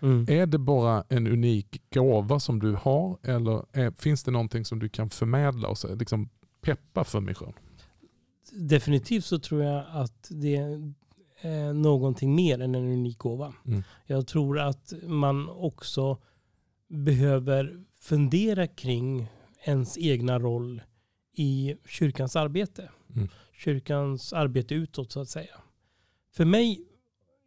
Mm. 0.00 0.26
Är 0.28 0.46
det 0.46 0.58
bara 0.58 1.04
en 1.08 1.26
unik 1.26 1.82
gåva 1.90 2.40
som 2.40 2.58
du 2.58 2.72
har 2.74 3.18
eller 3.22 3.64
är, 3.72 3.90
finns 3.90 4.22
det 4.22 4.30
någonting 4.30 4.64
som 4.64 4.78
du 4.78 4.88
kan 4.88 5.10
förmedla 5.10 5.68
och 5.68 5.96
liksom 5.96 6.28
peppa 6.60 7.04
för 7.04 7.20
mission? 7.20 7.52
Definitivt 8.52 9.24
så 9.24 9.38
tror 9.38 9.62
jag 9.62 9.84
att 9.90 10.28
det 10.30 10.58
är 11.46 11.72
någonting 11.72 12.34
mer 12.34 12.60
än 12.60 12.74
en 12.74 12.84
unik 12.92 13.18
gåva. 13.18 13.54
Mm. 13.66 13.82
Jag 14.06 14.26
tror 14.26 14.58
att 14.58 14.92
man 15.02 15.48
också 15.48 16.18
behöver 16.88 17.84
fundera 18.00 18.66
kring 18.66 19.28
ens 19.64 19.98
egna 19.98 20.38
roll 20.38 20.82
i 21.32 21.76
kyrkans 21.86 22.36
arbete. 22.36 22.90
Mm. 23.16 23.28
Kyrkans 23.52 24.32
arbete 24.32 24.74
utåt 24.74 25.12
så 25.12 25.20
att 25.20 25.28
säga. 25.28 25.56
För 26.32 26.44
mig 26.44 26.80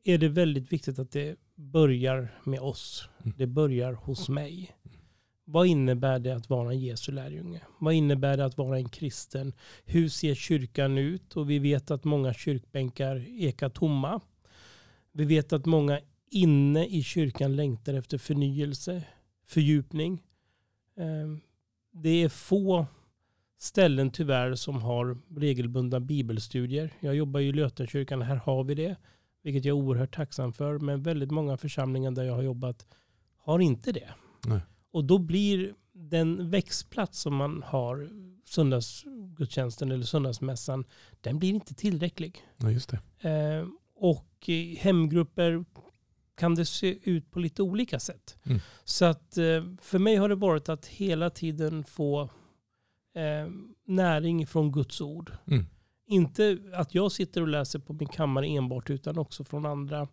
är 0.04 0.18
det 0.18 0.30
väldigt 0.30 0.74
viktigt 0.74 1.00
att 1.00 1.12
det 1.12 1.36
börjar 1.56 2.40
med 2.44 2.60
oss. 2.60 3.10
Mm. 3.24 3.34
Det 3.38 3.48
börjar 3.48 3.94
hos 3.94 4.30
mig. 4.30 4.72
Vad 5.52 5.68
innebär 5.68 6.20
det 6.20 6.36
att 6.36 6.50
vara 6.50 6.72
en 6.72 6.80
Jesu 6.80 7.12
lärjunge? 7.12 7.62
Vad 7.80 7.94
innebär 7.94 8.38
det 8.38 8.46
att 8.46 8.58
vara 8.58 8.78
en 8.78 8.90
kristen? 8.90 9.54
Hur 9.86 10.10
ser 10.10 10.36
kyrkan 10.36 10.98
ut? 10.98 11.38
Och 11.38 11.50
vi 11.50 11.60
vet 11.60 11.92
att 11.92 12.04
många 12.04 12.34
kyrkbänkar 12.34 13.26
ekar 13.42 13.70
tomma. 13.70 14.22
Vi 15.12 15.26
vet 15.26 15.54
att 15.54 15.66
många 15.66 16.00
inne 16.32 16.86
i 16.86 17.04
kyrkan 17.04 17.56
längtar 17.56 17.94
efter 17.94 18.18
förnyelse, 18.18 19.04
fördjupning. 19.48 20.24
Ehm, 20.98 21.42
det 21.92 22.24
är 22.24 22.30
få 22.30 22.86
ställen 23.58 24.12
tyvärr 24.12 24.56
som 24.56 24.82
har 24.82 25.18
regelbundna 25.40 26.00
bibelstudier. 26.00 26.94
Jag 27.00 27.16
jobbar 27.16 27.40
i 27.40 27.52
Lötenkyrkan, 27.52 28.22
här 28.22 28.36
har 28.36 28.64
vi 28.64 28.76
det. 28.76 28.96
Vilket 29.44 29.66
jag 29.66 29.78
är 29.78 29.82
oerhört 29.82 30.16
tacksam 30.16 30.54
för. 30.54 30.80
Men 30.80 31.04
väldigt 31.04 31.32
många 31.32 31.58
församlingar 31.58 32.12
där 32.12 32.24
jag 32.24 32.36
har 32.36 32.44
jobbat 32.44 32.88
har 33.38 33.60
inte 33.60 33.92
det. 33.92 34.10
Nej. 34.48 34.62
Och 34.92 35.06
då 35.06 35.18
blir 35.18 35.74
den 35.94 36.50
växtplats 36.50 37.20
som 37.20 37.36
man 37.36 37.64
har, 37.66 38.10
söndagsgudstjänsten 38.46 39.92
eller 39.92 40.06
söndagsmässan, 40.06 40.86
den 41.22 41.40
blir 41.40 41.50
inte 41.50 41.74
tillräcklig. 41.74 42.46
Ja, 42.58 42.72
just 42.72 42.90
det. 42.90 43.30
Eh, 43.30 43.68
och 43.96 44.50
hemgrupper 44.78 45.66
kan 46.38 46.56
det 46.56 46.66
se 46.66 47.00
ut 47.10 47.32
på 47.32 47.40
lite 47.40 47.64
olika 47.64 48.00
sätt. 48.00 48.38
Mm. 48.44 48.60
Så 48.84 49.06
att 49.06 49.38
eh, 49.38 49.64
för 49.82 50.00
mig 50.00 50.16
har 50.16 50.30
det 50.30 50.36
varit 50.36 50.70
att 50.70 50.86
hela 50.86 51.30
tiden 51.30 51.84
få 51.84 52.22
eh, 53.16 53.52
näring 53.86 54.48
från 54.48 54.72
Guds 54.72 55.02
ord. 55.02 55.32
Mm. 55.48 55.66
Inte 56.08 56.58
att 56.74 56.96
jag 56.96 57.12
sitter 57.12 57.42
och 57.42 57.48
läser 57.48 57.80
på 57.80 57.94
min 57.94 58.08
kammare 58.08 58.48
enbart 58.48 58.90
utan 58.90 59.18
också 59.18 59.44
från 59.44 59.66
andra. 59.66 60.08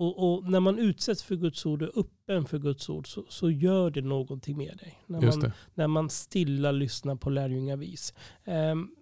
Och, 0.00 0.34
och, 0.34 0.50
när 0.50 0.60
man 0.60 0.78
utsätts 0.78 1.22
för 1.22 1.36
Guds 1.36 1.66
ord 1.66 1.82
och 1.82 1.88
är 1.88 2.00
öppen 2.00 2.44
för 2.44 2.58
Guds 2.58 2.88
ord 2.88 3.08
så, 3.08 3.24
så 3.28 3.50
gör 3.50 3.90
det 3.90 4.00
någonting 4.02 4.56
med 4.56 4.76
dig. 4.76 5.02
När 5.06 5.20
man, 5.20 5.52
när 5.74 5.86
man 5.86 6.10
stilla 6.10 6.72
lyssnar 6.72 7.16
på 7.16 7.30
lärjungavis. 7.30 8.14
Um, 8.44 8.94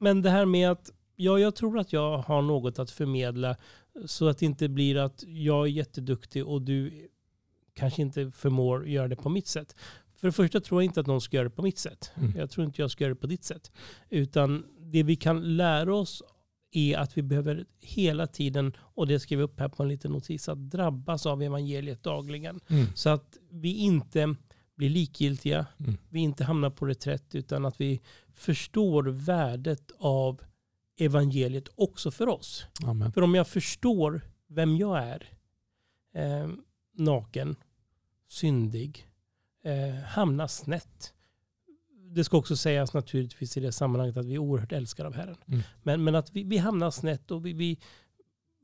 men 0.00 0.22
det 0.22 0.30
här 0.30 0.44
med 0.44 0.70
att 0.70 0.92
ja, 1.16 1.38
jag 1.38 1.54
tror 1.54 1.78
att 1.78 1.92
jag 1.92 2.18
har 2.18 2.42
något 2.42 2.78
att 2.78 2.90
förmedla 2.90 3.56
så 4.06 4.28
att 4.28 4.38
det 4.38 4.46
inte 4.46 4.68
blir 4.68 4.96
att 4.96 5.24
jag 5.26 5.66
är 5.66 5.70
jätteduktig 5.70 6.46
och 6.46 6.62
du 6.62 7.08
kanske 7.74 8.02
inte 8.02 8.30
förmår 8.30 8.88
göra 8.88 9.08
det 9.08 9.16
på 9.16 9.28
mitt 9.28 9.48
sätt. 9.48 9.76
För 10.16 10.28
det 10.28 10.32
första 10.32 10.60
tror 10.60 10.82
jag 10.82 10.88
inte 10.88 11.00
att 11.00 11.06
någon 11.06 11.20
ska 11.20 11.36
göra 11.36 11.48
det 11.48 11.54
på 11.54 11.62
mitt 11.62 11.78
sätt. 11.78 12.10
Mm. 12.16 12.32
Jag 12.36 12.50
tror 12.50 12.66
inte 12.66 12.82
jag 12.82 12.90
ska 12.90 13.04
göra 13.04 13.14
det 13.14 13.20
på 13.20 13.26
ditt 13.26 13.44
sätt. 13.44 13.72
Utan 14.08 14.64
det 14.78 15.02
vi 15.02 15.16
kan 15.16 15.56
lära 15.56 15.94
oss 15.94 16.22
är 16.72 16.98
att 16.98 17.18
vi 17.18 17.22
behöver 17.22 17.64
hela 17.80 18.26
tiden, 18.26 18.72
och 18.78 19.06
det 19.06 19.20
skriver 19.20 19.42
upp 19.42 19.60
här 19.60 19.68
på 19.68 19.82
en 19.82 19.88
liten 19.88 20.12
notis, 20.12 20.48
att 20.48 20.70
drabbas 20.70 21.26
av 21.26 21.42
evangeliet 21.42 22.02
dagligen. 22.02 22.60
Mm. 22.68 22.86
Så 22.94 23.10
att 23.10 23.38
vi 23.50 23.74
inte 23.74 24.34
blir 24.74 24.90
likgiltiga, 24.90 25.66
mm. 25.78 25.96
vi 26.08 26.20
inte 26.20 26.44
hamnar 26.44 26.70
på 26.70 26.86
reträtt, 26.86 27.34
utan 27.34 27.64
att 27.64 27.80
vi 27.80 28.00
förstår 28.34 29.02
värdet 29.02 29.90
av 29.98 30.40
evangeliet 30.98 31.68
också 31.74 32.10
för 32.10 32.28
oss. 32.28 32.66
Amen. 32.84 33.12
För 33.12 33.22
om 33.22 33.34
jag 33.34 33.48
förstår 33.48 34.20
vem 34.48 34.76
jag 34.76 34.98
är, 34.98 35.32
eh, 36.14 36.48
naken, 36.92 37.56
syndig, 38.28 39.06
eh, 39.64 40.04
hamnar 40.04 40.46
snett, 40.46 41.14
det 42.14 42.24
ska 42.24 42.36
också 42.36 42.56
sägas 42.56 42.94
naturligtvis 42.94 43.56
i 43.56 43.60
det 43.60 43.72
sammanhanget 43.72 44.16
att 44.16 44.26
vi 44.26 44.34
är 44.34 44.38
oerhört 44.38 44.72
älskade 44.72 45.08
av 45.08 45.14
Herren. 45.14 45.36
Mm. 45.46 45.60
Men, 45.82 46.04
men 46.04 46.14
att 46.14 46.30
vi, 46.32 46.44
vi 46.44 46.58
hamnar 46.58 46.90
snett 46.90 47.30
och 47.30 47.46
vi, 47.46 47.52
vi 47.52 47.78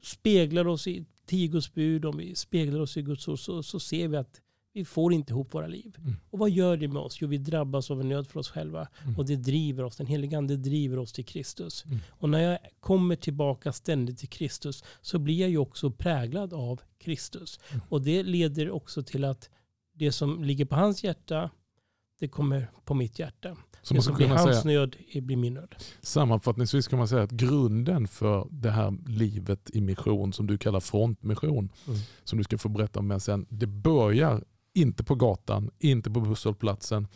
speglar 0.02 0.66
oss 0.66 0.86
i 0.86 1.04
tio 1.26 1.48
Guds 1.48 1.74
bud, 1.74 2.04
om 2.04 2.16
vi 2.16 2.34
speglar 2.34 2.80
oss 2.80 2.96
i 2.96 3.02
Guds 3.02 3.28
ord 3.28 3.38
så, 3.38 3.62
så 3.62 3.80
ser 3.80 4.08
vi 4.08 4.16
att 4.16 4.40
vi 4.72 4.84
får 4.84 5.12
inte 5.12 5.32
ihop 5.32 5.54
våra 5.54 5.66
liv. 5.66 5.96
Mm. 5.98 6.14
Och 6.30 6.38
vad 6.38 6.50
gör 6.50 6.76
det 6.76 6.88
med 6.88 7.02
oss? 7.02 7.18
Jo, 7.20 7.28
vi 7.28 7.38
drabbas 7.38 7.90
av 7.90 8.00
en 8.00 8.08
nöd 8.08 8.26
för 8.26 8.40
oss 8.40 8.48
själva. 8.48 8.88
Mm. 9.02 9.16
Och 9.16 9.26
det 9.26 9.36
driver 9.36 9.84
oss, 9.84 9.96
den 9.96 10.06
helige 10.06 10.38
ande 10.38 10.56
driver 10.56 10.98
oss 10.98 11.12
till 11.12 11.24
Kristus. 11.24 11.84
Mm. 11.84 11.98
Och 12.08 12.30
när 12.30 12.40
jag 12.40 12.58
kommer 12.80 13.16
tillbaka 13.16 13.72
ständigt 13.72 14.18
till 14.18 14.28
Kristus 14.28 14.84
så 15.00 15.18
blir 15.18 15.40
jag 15.40 15.50
ju 15.50 15.58
också 15.58 15.90
präglad 15.90 16.54
av 16.54 16.80
Kristus. 16.98 17.60
Mm. 17.70 17.82
Och 17.88 18.02
det 18.02 18.22
leder 18.22 18.70
också 18.70 19.02
till 19.02 19.24
att 19.24 19.50
det 19.92 20.12
som 20.12 20.44
ligger 20.44 20.64
på 20.64 20.74
hans 20.74 21.04
hjärta 21.04 21.50
det 22.18 22.28
kommer 22.28 22.70
på 22.84 22.94
mitt 22.94 23.18
hjärta. 23.18 23.56
Så 23.82 23.94
det 23.94 24.02
som 24.02 24.16
blir 24.16 24.26
hans 24.26 24.62
säga, 24.62 24.78
nöd 24.78 24.96
blir 25.14 25.36
min 25.36 25.54
nöd. 25.54 25.74
Sammanfattningsvis 26.00 26.88
kan 26.88 26.98
man 26.98 27.08
säga 27.08 27.22
att 27.22 27.30
grunden 27.30 28.08
för 28.08 28.48
det 28.50 28.70
här 28.70 28.94
livet 29.06 29.70
i 29.72 29.80
mission 29.80 30.32
som 30.32 30.46
du 30.46 30.58
kallar 30.58 30.80
frontmission, 30.80 31.72
mm. 31.86 31.98
som 32.24 32.38
du 32.38 32.44
ska 32.44 32.58
få 32.58 32.68
berätta 32.68 33.00
om 33.00 33.20
sen, 33.20 33.46
det 33.48 33.66
börjar 33.66 34.44
inte 34.74 35.04
på 35.04 35.14
gatan, 35.14 35.70
inte 35.78 36.10
på 36.10 36.20
busshållplatsen, 36.20 37.08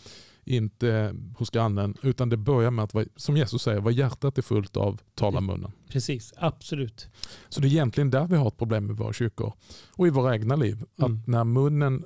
inte 0.45 1.15
hos 1.39 1.51
grannen, 1.51 1.97
utan 2.03 2.29
det 2.29 2.37
börjar 2.37 2.71
med 2.71 2.85
att, 2.85 3.09
som 3.17 3.37
Jesus 3.37 3.63
säger, 3.63 3.81
vad 3.81 3.93
hjärtat 3.93 4.39
är 4.39 4.43
fullt 4.43 4.77
av 4.77 5.01
talar 5.15 5.41
munnen. 5.41 5.73
Precis, 5.89 6.33
absolut. 6.37 7.09
Så 7.49 7.61
det 7.61 7.67
är 7.67 7.71
egentligen 7.71 8.11
där 8.11 8.27
vi 8.27 8.37
har 8.37 8.49
ett 8.49 8.57
problem 8.57 8.87
med 8.87 8.97
våra 8.97 9.13
kyrkor 9.13 9.53
och 9.97 10.07
i 10.07 10.11
våra 10.11 10.35
egna 10.35 10.57
liv. 10.57 10.85
Mm. 10.99 11.13
Att 11.13 11.27
när 11.27 11.45
munnen 11.45 12.05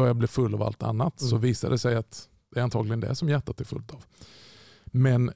börjar 0.00 0.14
bli 0.14 0.28
full 0.28 0.54
av 0.54 0.62
allt 0.62 0.82
annat 0.82 1.20
mm. 1.20 1.30
så 1.30 1.36
visar 1.36 1.70
det 1.70 1.78
sig 1.78 1.96
att 1.96 2.28
det 2.54 2.60
är 2.60 2.64
antagligen 2.64 3.00
det 3.00 3.14
som 3.14 3.28
hjärtat 3.28 3.60
är 3.60 3.64
fullt 3.64 3.90
av. 3.90 4.04
Men 4.84 5.32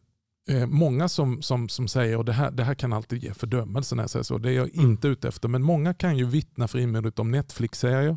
eh, 0.49 0.67
många 0.67 1.09
som, 1.09 1.43
som, 1.43 1.69
som 1.69 1.89
säger, 1.89 2.17
och 2.17 2.25
det 2.25 2.33
här, 2.33 2.51
det 2.51 2.65
här 2.65 2.75
kan 2.75 2.93
alltid 2.93 3.23
ge 3.23 3.35
fördömelse 3.35 3.95
när 3.95 4.03
jag 4.03 4.11
säger 4.11 4.23
så, 4.23 4.39
det 4.39 4.51
är 4.51 4.55
jag 4.55 4.75
mm. 4.75 4.91
inte 4.91 5.09
ute 5.09 5.29
efter, 5.29 5.49
men 5.49 5.63
många 5.63 5.95
kan 5.95 6.17
ju 6.17 6.25
vittna 6.25 6.69
frimodigt 6.69 7.19
om 7.19 7.31
Netflix-serier 7.31 8.17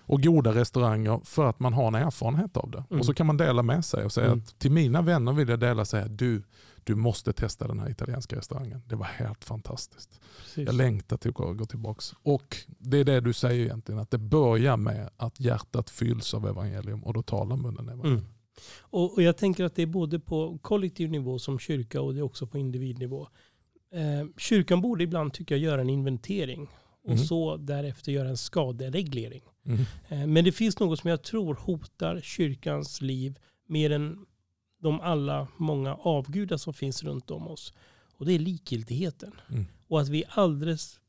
och 0.00 0.22
goda 0.22 0.54
restauranger 0.54 1.20
för 1.24 1.46
att 1.46 1.60
man 1.60 1.72
har 1.72 1.88
en 1.88 1.94
erfarenhet 1.94 2.56
av 2.56 2.70
det. 2.70 2.84
Mm. 2.90 3.00
Och 3.00 3.06
så 3.06 3.14
kan 3.14 3.26
man 3.26 3.36
dela 3.36 3.62
med 3.62 3.84
sig 3.84 4.04
och 4.04 4.12
säga 4.12 4.26
mm. 4.26 4.38
att 4.38 4.58
till 4.58 4.72
mina 4.72 5.02
vänner 5.02 5.32
vill 5.32 5.48
jag 5.48 5.60
dela 5.60 5.80
och 5.82 5.88
säga 5.88 6.08
du, 6.08 6.42
du 6.84 6.94
måste 6.94 7.32
testa 7.32 7.68
den 7.68 7.78
här 7.78 7.90
italienska 7.90 8.36
restaurangen. 8.36 8.82
Det 8.86 8.96
var 8.96 9.06
helt 9.06 9.44
fantastiskt. 9.44 10.20
Precis. 10.38 10.66
Jag 10.66 10.74
längtar 10.74 11.16
till 11.16 11.30
att 11.30 11.56
gå 11.56 11.66
tillbaka. 11.66 12.02
Och 12.22 12.56
det 12.78 12.98
är 12.98 13.04
det 13.04 13.20
du 13.20 13.32
säger 13.32 13.64
egentligen, 13.64 13.98
att 13.98 14.10
det 14.10 14.18
börjar 14.18 14.76
med 14.76 15.10
att 15.16 15.40
hjärtat 15.40 15.90
fylls 15.90 16.34
av 16.34 16.46
evangelium 16.46 17.04
och 17.04 17.14
då 17.14 17.22
talar 17.22 17.56
munnen 17.56 17.88
evangelium. 17.88 18.18
Mm. 18.18 18.26
Och, 18.80 19.14
och, 19.14 19.22
jag 19.22 19.36
tänker 19.36 19.64
att 19.64 19.74
det 19.74 19.82
är 19.82 19.86
både 19.86 20.20
på 20.20 20.58
kollektiv 20.62 21.10
nivå 21.10 21.38
som 21.38 21.58
kyrka 21.58 22.00
och 22.00 22.14
det 22.14 22.20
är 22.20 22.24
också 22.24 22.46
på 22.46 22.58
individnivå. 22.58 23.28
Eh, 23.92 24.26
kyrkan 24.36 24.80
borde 24.80 25.04
ibland 25.04 25.32
tycka 25.32 25.54
jag 25.54 25.62
göra 25.62 25.80
en 25.80 25.90
inventering 25.90 26.68
och 27.04 27.12
mm. 27.12 27.24
så 27.24 27.56
därefter 27.56 28.12
göra 28.12 28.28
en 28.28 28.36
skadereglering. 28.36 29.42
Mm. 29.66 29.80
Eh, 30.08 30.26
men 30.26 30.44
det 30.44 30.52
finns 30.52 30.78
något 30.78 30.98
som 30.98 31.10
jag 31.10 31.22
tror 31.22 31.54
hotar 31.54 32.20
kyrkans 32.20 33.00
liv 33.00 33.38
mer 33.66 33.90
än 33.90 34.26
de 34.82 35.00
alla 35.00 35.48
många 35.56 35.94
avgudar 35.94 36.56
som 36.56 36.74
finns 36.74 37.02
runt 37.02 37.30
om 37.30 37.48
oss. 37.48 37.72
Och 38.16 38.26
det 38.26 38.32
är 38.32 38.38
likgiltigheten. 38.38 39.32
Mm. 39.50 39.66
Och 39.88 40.00
att 40.00 40.08
vi 40.08 40.24
alldeles 40.28 41.00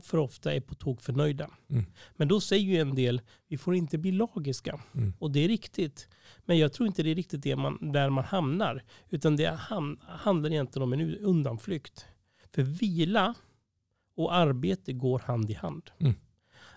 för 0.00 0.18
ofta 0.18 0.54
är 0.54 0.60
på 0.60 0.74
tok 0.74 1.00
förnöjda. 1.00 1.50
Mm. 1.68 1.84
Men 2.16 2.28
då 2.28 2.40
säger 2.40 2.64
ju 2.64 2.80
en 2.80 2.94
del, 2.94 3.20
vi 3.48 3.58
får 3.58 3.74
inte 3.74 3.98
bli 3.98 4.12
lagiska. 4.12 4.80
Mm. 4.94 5.12
Och 5.18 5.30
det 5.30 5.40
är 5.40 5.48
riktigt. 5.48 6.08
Men 6.44 6.58
jag 6.58 6.72
tror 6.72 6.86
inte 6.86 7.02
det 7.02 7.10
är 7.10 7.14
riktigt 7.14 7.42
det 7.42 7.56
man, 7.56 7.92
där 7.92 8.10
man 8.10 8.24
hamnar. 8.24 8.82
Utan 9.10 9.36
det 9.36 9.46
ham, 9.46 9.98
handlar 10.08 10.50
egentligen 10.50 10.82
om 10.82 10.92
en 10.92 11.16
undanflykt. 11.16 12.06
För 12.54 12.62
vila 12.62 13.34
och 14.16 14.34
arbete 14.34 14.92
går 14.92 15.18
hand 15.18 15.50
i 15.50 15.54
hand. 15.54 15.90
Mm. 15.98 16.14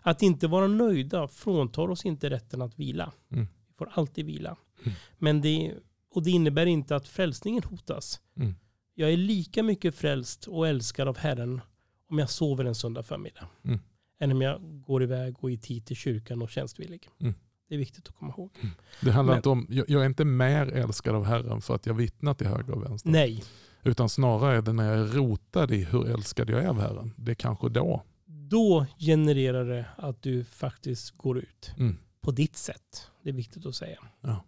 Att 0.01 0.21
inte 0.21 0.47
vara 0.47 0.67
nöjda 0.67 1.27
fråntar 1.27 1.89
oss 1.89 2.05
inte 2.05 2.29
rätten 2.29 2.61
att 2.61 2.79
vila. 2.79 3.11
Mm. 3.31 3.47
Vi 3.67 3.73
får 3.77 3.89
alltid 3.93 4.25
vila. 4.25 4.57
Mm. 4.83 4.97
Men 5.17 5.41
det 5.41 5.73
och 6.15 6.23
det 6.23 6.31
innebär 6.31 6.65
inte 6.65 6.95
att 6.95 7.07
frälsningen 7.07 7.63
hotas. 7.63 8.19
Mm. 8.37 8.55
Jag 8.93 9.13
är 9.13 9.17
lika 9.17 9.63
mycket 9.63 9.95
frälst 9.95 10.47
och 10.47 10.67
älskad 10.67 11.07
av 11.07 11.17
Herren 11.17 11.61
om 12.09 12.19
jag 12.19 12.29
sover 12.29 12.65
en 12.65 12.75
söndag 12.75 13.03
förmiddag. 13.03 13.47
Mm. 13.63 13.79
Än 14.19 14.31
om 14.31 14.41
jag 14.41 14.81
går 14.85 15.03
iväg 15.03 15.35
och 15.39 15.51
i 15.51 15.57
tid 15.57 15.85
till 15.85 15.95
kyrkan 15.95 16.41
och 16.41 16.49
tjänstvillig. 16.49 17.09
Mm. 17.19 17.33
Det 17.69 17.75
är 17.75 17.79
viktigt 17.79 18.07
att 18.07 18.15
komma 18.15 18.33
ihåg. 18.37 18.51
Mm. 18.61 18.75
Det 19.01 19.11
handlar 19.11 19.33
Men, 19.33 19.39
inte 19.39 19.49
om, 19.49 19.67
jag, 19.69 19.89
jag 19.89 20.01
är 20.01 20.05
inte 20.05 20.25
mer 20.25 20.67
älskad 20.67 21.15
av 21.15 21.25
Herren 21.25 21.61
för 21.61 21.75
att 21.75 21.85
jag 21.85 21.93
vittnar 21.93 22.33
till 22.33 22.47
höger 22.47 22.73
och 22.73 22.83
vänster. 22.83 23.09
Nej. 23.09 23.43
Utan 23.83 24.09
snarare 24.09 24.57
är 24.57 24.61
det 24.61 24.73
när 24.73 24.93
jag 24.93 24.99
är 24.99 25.05
rotad 25.05 25.71
i 25.71 25.83
hur 25.83 26.09
älskad 26.09 26.49
jag 26.49 26.63
är 26.63 26.67
av 26.67 26.79
Herren. 26.79 27.13
Det 27.17 27.31
är 27.31 27.35
kanske 27.35 27.69
då. 27.69 28.03
Då 28.25 28.85
genererar 28.99 29.65
det 29.65 29.85
att 29.97 30.21
du 30.21 30.43
faktiskt 30.43 31.17
går 31.17 31.37
ut. 31.37 31.71
Mm. 31.77 31.97
På 32.21 32.31
ditt 32.31 32.57
sätt. 32.57 33.11
Det 33.23 33.29
är 33.29 33.33
viktigt 33.33 33.65
att 33.65 33.75
säga. 33.75 33.99
Ja. 34.21 34.43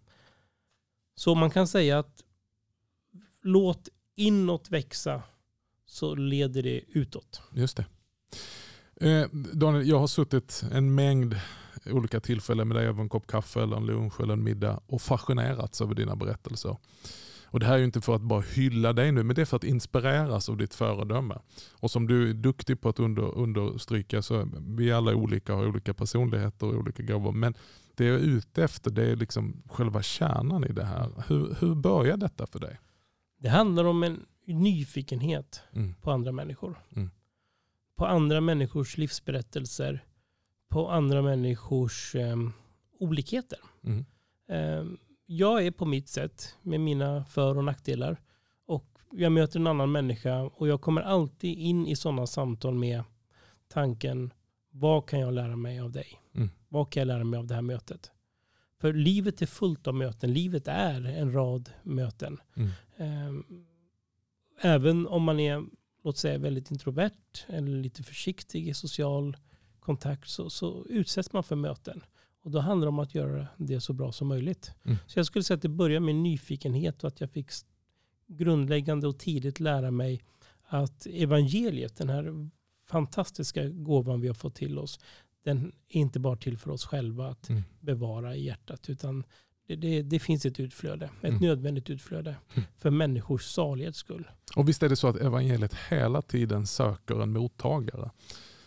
Så 1.18 1.34
man 1.34 1.50
kan 1.50 1.66
säga 1.66 1.98
att 1.98 2.24
låt 3.42 3.88
inåt 4.14 4.70
växa 4.70 5.22
så 5.86 6.14
leder 6.14 6.62
det 6.62 6.80
utåt. 6.88 7.42
Just 7.52 7.76
det. 7.76 7.86
Eh, 9.08 9.28
Daniel, 9.52 9.88
jag 9.88 9.98
har 9.98 10.06
suttit 10.06 10.62
en 10.72 10.94
mängd 10.94 11.36
olika 11.86 12.20
tillfällen 12.20 12.68
med 12.68 12.76
dig 12.76 12.86
över 12.86 13.02
en 13.02 13.08
kopp 13.08 13.26
kaffe, 13.26 13.62
eller 13.62 13.76
en 13.76 13.86
lunch 13.86 14.20
eller 14.20 14.32
en 14.32 14.44
middag 14.44 14.80
och 14.86 15.02
fascinerats 15.02 15.80
över 15.80 15.94
dina 15.94 16.16
berättelser. 16.16 16.76
Och 17.44 17.60
Det 17.60 17.66
här 17.66 17.74
är 17.74 17.78
ju 17.78 17.84
inte 17.84 18.00
för 18.00 18.14
att 18.14 18.22
bara 18.22 18.40
hylla 18.40 18.92
dig 18.92 19.12
nu, 19.12 19.22
men 19.22 19.36
det 19.36 19.42
är 19.42 19.46
för 19.46 19.56
att 19.56 19.64
inspireras 19.64 20.48
av 20.48 20.56
ditt 20.56 20.74
föredöme. 20.74 21.38
Och 21.72 21.90
som 21.90 22.06
du 22.06 22.30
är 22.30 22.34
duktig 22.34 22.80
på 22.80 22.88
att 22.88 22.98
under, 22.98 23.38
understryka 23.38 24.22
så 24.22 24.34
är 24.34 24.48
vi 24.76 24.92
alla 24.92 25.14
olika 25.14 25.54
har 25.54 25.66
olika 25.66 25.94
personligheter 25.94 26.66
och 26.66 26.74
olika 26.74 27.02
gåvor. 27.02 27.32
Men 27.32 27.54
det 27.98 28.04
jag 28.04 28.16
är 28.16 28.24
ute 28.24 28.64
efter 28.64 28.90
det 28.90 29.10
är 29.10 29.16
liksom 29.16 29.62
själva 29.68 30.02
kärnan 30.02 30.64
i 30.64 30.72
det 30.72 30.84
här. 30.84 31.10
Hur, 31.28 31.54
hur 31.60 31.74
börjar 31.74 32.16
detta 32.16 32.46
för 32.46 32.58
dig? 32.58 32.78
Det 33.38 33.48
handlar 33.48 33.84
om 33.84 34.02
en 34.02 34.26
nyfikenhet 34.46 35.62
Mm. 35.72 35.94
på 35.94 36.10
andra 36.10 36.32
människor. 36.32 36.78
Mm. 36.96 37.10
På 37.96 38.06
andra 38.06 38.40
människors 38.40 38.98
livsberättelser. 38.98 40.04
På 40.68 40.90
andra 40.90 41.22
människors 41.22 42.14
eh, 42.14 42.36
olikheter. 43.00 43.58
Mm. 43.84 44.04
Eh, 44.48 44.92
jag 45.26 45.66
är 45.66 45.70
på 45.70 45.84
mitt 45.84 46.08
sätt 46.08 46.56
med 46.62 46.80
mina 46.80 47.24
för 47.24 47.56
och 47.58 47.64
nackdelar. 47.64 48.20
Och 48.66 48.86
jag 49.12 49.32
möter 49.32 49.58
en 49.60 49.66
annan 49.66 49.92
människa 49.92 50.42
och 50.42 50.68
jag 50.68 50.80
kommer 50.80 51.02
alltid 51.02 51.58
in 51.58 51.86
i 51.86 51.96
sådana 51.96 52.26
samtal 52.26 52.74
med 52.74 53.02
tanken 53.68 54.32
vad 54.70 55.06
kan 55.06 55.20
jag 55.20 55.34
lära 55.34 55.56
mig 55.56 55.80
av 55.80 55.90
dig? 55.92 56.06
Mm. 56.38 56.50
Vad 56.68 56.90
kan 56.90 57.00
jag 57.00 57.06
lära 57.06 57.24
mig 57.24 57.38
av 57.38 57.46
det 57.46 57.54
här 57.54 57.62
mötet? 57.62 58.10
För 58.80 58.92
livet 58.92 59.42
är 59.42 59.46
fullt 59.46 59.86
av 59.86 59.94
möten. 59.94 60.32
Livet 60.32 60.68
är 60.68 61.04
en 61.04 61.32
rad 61.32 61.70
möten. 61.82 62.40
Mm. 62.54 62.70
Eh, 62.96 63.44
även 64.60 65.06
om 65.06 65.22
man 65.22 65.40
är, 65.40 65.64
låt 66.04 66.16
säga, 66.16 66.38
väldigt 66.38 66.70
introvert 66.70 67.44
eller 67.46 67.82
lite 67.82 68.02
försiktig 68.02 68.68
i 68.68 68.74
social 68.74 69.36
kontakt 69.80 70.28
så, 70.28 70.50
så 70.50 70.86
utsätts 70.88 71.32
man 71.32 71.44
för 71.44 71.56
möten. 71.56 72.04
Och 72.42 72.50
då 72.50 72.58
handlar 72.58 72.86
det 72.86 72.88
om 72.88 72.98
att 72.98 73.14
göra 73.14 73.46
det 73.56 73.80
så 73.80 73.92
bra 73.92 74.12
som 74.12 74.28
möjligt. 74.28 74.74
Mm. 74.84 74.96
Så 75.06 75.18
jag 75.18 75.26
skulle 75.26 75.42
säga 75.42 75.56
att 75.56 75.62
det 75.62 75.68
börjar 75.68 76.00
med 76.00 76.14
nyfikenhet 76.14 77.04
och 77.04 77.08
att 77.08 77.20
jag 77.20 77.30
fick 77.30 77.50
grundläggande 78.26 79.08
och 79.08 79.18
tidigt 79.18 79.60
lära 79.60 79.90
mig 79.90 80.22
att 80.62 81.06
evangeliet, 81.06 81.96
den 81.96 82.08
här 82.08 82.50
fantastiska 82.86 83.68
gåvan 83.68 84.20
vi 84.20 84.26
har 84.26 84.34
fått 84.34 84.54
till 84.54 84.78
oss, 84.78 85.00
den 85.54 85.72
är 85.88 86.00
inte 86.00 86.18
bara 86.20 86.36
till 86.36 86.58
för 86.58 86.70
oss 86.70 86.84
själva 86.84 87.28
att 87.28 87.48
Mm. 87.48 87.62
bevara 87.80 88.36
i 88.36 88.44
hjärtat, 88.44 88.90
utan 88.90 89.24
det, 89.68 89.76
det, 89.76 90.02
det 90.02 90.18
finns 90.18 90.46
ett 90.46 90.60
utflöde, 90.60 91.04
ett 91.22 91.28
Mm. 91.28 91.40
nödvändigt 91.42 91.90
utflöde 91.90 92.36
Mm. 92.54 92.68
för 92.76 92.90
människors 92.90 93.42
salighets 93.44 93.98
skull. 93.98 94.28
Och 94.56 94.68
visst 94.68 94.82
är 94.82 94.88
det 94.88 94.96
så 94.96 95.08
att 95.08 95.16
evangeliet 95.16 95.74
hela 95.90 96.22
tiden 96.22 96.66
söker 96.66 97.22
en 97.22 97.32
mottagare? 97.32 98.10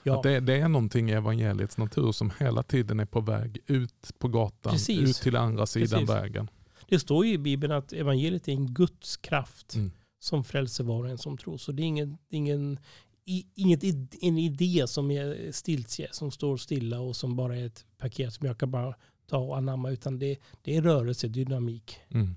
Ja, 0.04 0.18
Att 0.18 0.24
det, 0.24 0.40
det 0.40 0.54
är 0.56 0.68
någonting 0.68 1.10
i 1.10 1.14
evangeliets 1.14 1.78
natur 1.78 2.12
som 2.12 2.32
hela 2.40 2.64
tiden 2.64 3.00
är 3.00 3.06
på 3.06 3.22
väg 3.22 3.60
ut 3.68 4.12
på 4.20 4.28
gatan, 4.28 4.72
Precis. 4.72 5.10
ut 5.10 5.16
till 5.16 5.36
andra 5.36 5.66
sidan 5.66 6.00
Precis. 6.00 6.10
vägen. 6.10 6.50
det 6.90 7.00
står 7.00 7.26
ju 7.26 7.34
i 7.34 7.38
Bibeln 7.38 7.74
att 7.74 7.94
evangeliet 7.94 8.48
är 8.48 8.52
en 8.52 8.74
Guds 8.74 9.18
kraft 9.18 9.76
Mm. 9.76 9.92
som 10.20 10.44
frälser 10.44 10.84
var 10.84 11.04
och 11.04 11.10
en 11.10 11.18
som 11.18 11.38
tror. 11.38 11.58
Så 11.58 11.72
det 11.72 11.82
är 11.82 11.86
ingen, 11.86 12.18
ingen, 12.30 12.80
i, 13.26 13.46
inget, 13.56 13.84
id- 13.84 14.18
en 14.22 14.38
idé 14.38 14.88
som 14.88 15.12
är 15.12 15.52
stiltje, 15.52 16.08
som 16.12 16.32
står 16.32 16.58
stilla 16.58 17.00
och 17.00 17.16
som 17.16 17.36
bara 17.36 17.58
är 17.58 17.66
ett 17.66 17.86
paket 17.98 18.34
som 18.34 18.48
jag 18.48 18.58
kan 18.58 18.72
bara 18.72 18.96
ta 19.30 19.38
och 19.38 19.58
anamma, 19.58 19.90
utan 19.90 20.20
det, 20.20 20.38
det 20.62 20.76
är 20.76 20.82
rörelse, 20.82 21.28
dynamik. 21.28 21.98
Mm. 22.10 22.36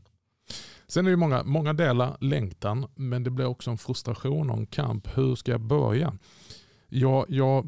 Sen 0.87 1.07
är 1.07 1.11
det 1.11 1.17
många, 1.17 1.43
många 1.45 1.73
delar 1.73 2.17
längtan, 2.21 2.87
men 2.95 3.23
det 3.25 3.31
blir 3.31 3.47
också 3.47 3.71
en 3.71 3.79
frustration 3.79 4.51
och 4.51 4.59
en 4.59 4.67
kamp. 4.67 5.19
Hur 5.19 5.35
ska 5.35 5.53
jag 5.53 5.61
börja? 5.61 6.19
Jag, 6.89 7.25
jag, 7.29 7.65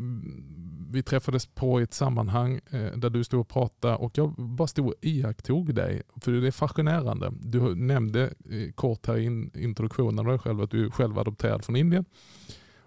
vi 0.91 1.03
träffades 1.03 1.47
på 1.47 1.81
i 1.81 1.83
ett 1.83 1.95
sammanhang 1.95 2.61
eh, 2.71 2.93
där 2.97 3.11
du 3.11 3.25
stod 3.25 3.41
och 3.41 3.49
pratade 3.49 3.97
och 3.97 4.19
jag 4.19 4.35
bara 4.35 4.69
stod 4.69 4.87
och 4.87 4.95
iakttog 5.01 5.75
dig. 5.75 6.03
För 6.21 6.33
det 6.33 6.47
är 6.47 6.51
fascinerande. 6.51 7.33
Du 7.41 7.75
nämnde 7.75 8.25
eh, 8.25 8.73
kort 8.75 9.07
här 9.07 9.17
i 9.17 9.51
introduktionen 9.55 10.27
dig 10.27 10.39
själv 10.39 10.61
att 10.61 10.71
du 10.71 10.87
är 10.87 10.91
själv 10.91 11.19
adopterad 11.19 11.65
från 11.65 11.77
Indien. 11.77 12.05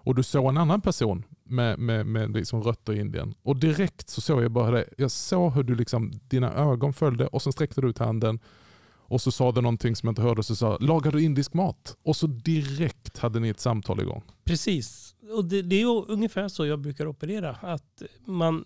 Och 0.02 0.14
du 0.14 0.22
såg 0.22 0.48
en 0.48 0.56
annan 0.56 0.80
person 0.80 1.24
med, 1.44 1.78
med, 1.78 2.06
med 2.06 2.30
liksom 2.30 2.62
rötter 2.62 2.92
i 2.92 3.00
Indien. 3.00 3.34
Och 3.42 3.56
direkt 3.56 4.08
så 4.08 4.20
såg 4.20 4.42
jag 4.42 4.50
bara 4.50 4.70
det. 4.70 4.88
Jag 4.98 5.10
såg 5.10 5.52
hur 5.52 5.62
du 5.62 5.74
liksom, 5.74 6.12
dina 6.28 6.52
ögon 6.52 6.92
följde 6.92 7.26
och 7.26 7.42
sen 7.42 7.52
sträckte 7.52 7.80
du 7.80 7.88
ut 7.88 7.98
handen 7.98 8.40
och 9.10 9.20
så 9.20 9.32
sa 9.32 9.52
du 9.52 9.60
någonting 9.60 9.96
som 9.96 10.06
jag 10.06 10.12
inte 10.12 10.22
hörde 10.22 10.38
och 10.38 10.46
så 10.46 10.56
sa 10.56 10.78
lagar 10.80 11.12
du 11.12 11.22
indisk 11.22 11.54
mat? 11.54 11.96
Och 12.02 12.16
så 12.16 12.26
direkt 12.26 13.18
hade 13.18 13.40
ni 13.40 13.48
ett 13.48 13.60
samtal 13.60 14.00
igång. 14.00 14.22
Precis. 14.44 15.14
Och 15.36 15.44
det, 15.44 15.62
det 15.62 15.76
är 15.76 15.80
ju 15.80 16.04
ungefär 16.08 16.48
så 16.48 16.66
jag 16.66 16.80
brukar 16.80 17.06
operera. 17.06 17.56
Att 17.60 18.02
man 18.24 18.64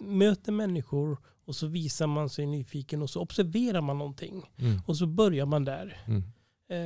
möter 0.00 0.52
människor 0.52 1.18
och 1.46 1.56
så 1.56 1.66
visar 1.66 2.06
man 2.06 2.28
sig 2.28 2.46
nyfiken 2.46 3.02
och 3.02 3.10
så 3.10 3.20
observerar 3.20 3.80
man 3.80 3.98
någonting. 3.98 4.50
Mm. 4.56 4.80
Och 4.86 4.96
så 4.96 5.06
börjar 5.06 5.46
man 5.46 5.64
där. 5.64 6.00
Mm. 6.06 6.22
Eh, 6.70 6.76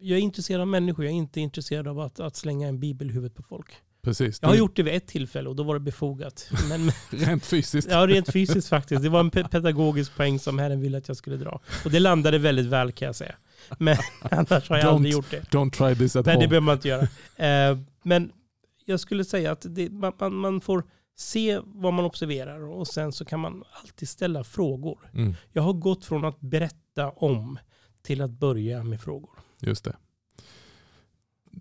Jag 0.00 0.18
är 0.18 0.22
intresserad 0.22 0.60
av 0.60 0.66
människor, 0.68 1.04
jag 1.04 1.12
är 1.12 1.16
inte 1.16 1.40
intresserad 1.40 1.88
av 1.88 2.00
att, 2.00 2.20
att 2.20 2.36
slänga 2.36 2.68
en 2.68 2.80
bibel 2.80 3.10
i 3.10 3.12
huvudet 3.12 3.36
på 3.36 3.42
folk. 3.42 3.66
Precis. 4.02 4.38
Jag 4.42 4.48
har 4.48 4.56
gjort 4.56 4.76
det 4.76 4.82
vid 4.82 4.94
ett 4.94 5.06
tillfälle 5.06 5.48
och 5.48 5.56
då 5.56 5.62
var 5.62 5.74
det 5.74 5.80
befogat. 5.80 6.50
Men, 6.68 6.90
Rent 7.10 7.46
fysiskt. 7.46 7.88
ja, 7.90 8.06
rent 8.06 8.32
fysiskt 8.32 8.68
faktiskt. 8.68 9.02
Det 9.02 9.08
var 9.08 9.20
en 9.20 9.30
pe- 9.30 9.48
pedagogisk 9.48 10.16
poäng 10.16 10.38
som 10.38 10.58
Herren 10.58 10.80
ville 10.80 10.98
att 10.98 11.08
jag 11.08 11.16
skulle 11.16 11.36
dra. 11.36 11.60
Och 11.84 11.90
det 11.90 12.00
landade 12.00 12.38
väldigt 12.38 12.66
väl 12.66 12.92
kan 12.92 13.06
jag 13.06 13.16
säga. 13.16 13.34
Men 13.78 13.96
annars 14.30 14.68
har 14.68 14.76
jag 14.78 14.86
Don't 14.86 14.94
aldrig 14.94 15.12
gjort 15.12 15.30
det. 15.30 15.40
Don't 15.50 15.70
try 15.70 15.94
this 15.96 16.16
at 16.16 16.26
Nej, 16.26 16.34
det 16.34 16.38
home. 16.38 16.48
behöver 16.48 16.64
man 16.64 16.74
inte 16.76 16.88
göra. 16.88 17.08
Eh, 17.72 17.78
Men 18.02 18.32
jag 18.84 19.00
skulle 19.00 19.24
säga 19.24 19.52
att 19.52 19.66
det, 19.68 19.90
man, 19.90 20.12
man, 20.20 20.34
man 20.34 20.60
får 20.60 20.84
se 21.16 21.60
vad 21.64 21.92
man 21.92 22.04
observerar 22.04 22.60
och 22.60 22.88
sen 22.88 23.12
så 23.12 23.24
kan 23.24 23.40
man 23.40 23.64
alltid 23.82 24.08
ställa 24.08 24.44
frågor. 24.44 24.98
Mm, 25.14 25.34
Jag 25.52 25.62
har 25.62 25.72
gått 25.72 26.04
från 26.04 26.24
att 26.24 26.40
berätta 26.40 27.10
om 27.10 27.58
till 28.06 28.22
att 28.22 28.30
börja 28.30 28.84
med 28.84 29.00
frågor. 29.00 29.30
just 29.60 29.84
det. 29.84 29.96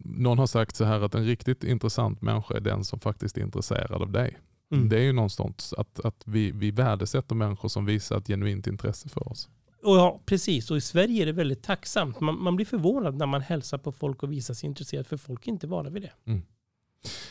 Någon 0.04 0.40
har 0.40 0.48
sagt 0.48 0.76
så 0.76 0.84
här 0.84 1.02
att 1.02 1.16
en 1.16 1.26
riktigt 1.26 1.64
intressant 1.64 2.22
människa 2.22 2.56
är 2.56 2.60
den 2.60 2.84
som 2.84 3.00
faktiskt 3.00 3.38
är 3.38 3.42
intresserad 3.42 4.02
av 4.02 4.12
dig. 4.12 4.38
Mm. 4.72 4.90
Det 4.90 4.98
är 4.98 5.04
ju 5.04 5.14
någonstans 5.14 5.74
att, 5.78 6.06
att 6.06 6.24
vi, 6.26 6.52
vi 6.52 6.72
värdesätter 6.72 7.36
människor 7.36 7.70
som 7.70 7.86
visar 7.86 8.18
ett 8.18 8.28
genuint 8.28 8.68
intresse 8.68 9.10
för 9.10 9.32
oss. 9.32 9.50
Och 9.84 9.96
ja, 9.96 10.22
precis. 10.26 10.72
Och 10.72 10.78
i 10.78 10.82
Sverige 10.82 11.22
är 11.22 11.26
det 11.26 11.32
väldigt 11.32 11.64
tacksamt. 11.64 12.20
Man, 12.20 12.44
man 12.44 12.56
blir 12.56 12.66
förvånad 12.66 13.16
när 13.16 13.26
man 13.26 13.42
hälsar 13.42 13.78
på 13.78 13.92
folk 13.92 14.24
och 14.24 14.32
visar 14.32 14.54
sig 14.54 14.68
intresserad, 14.68 15.08
för 15.08 15.18
folk 15.18 15.48
är 15.48 15.52
inte 15.52 15.68
vana 15.68 15.90
vid 15.90 16.02
det. 16.02 16.32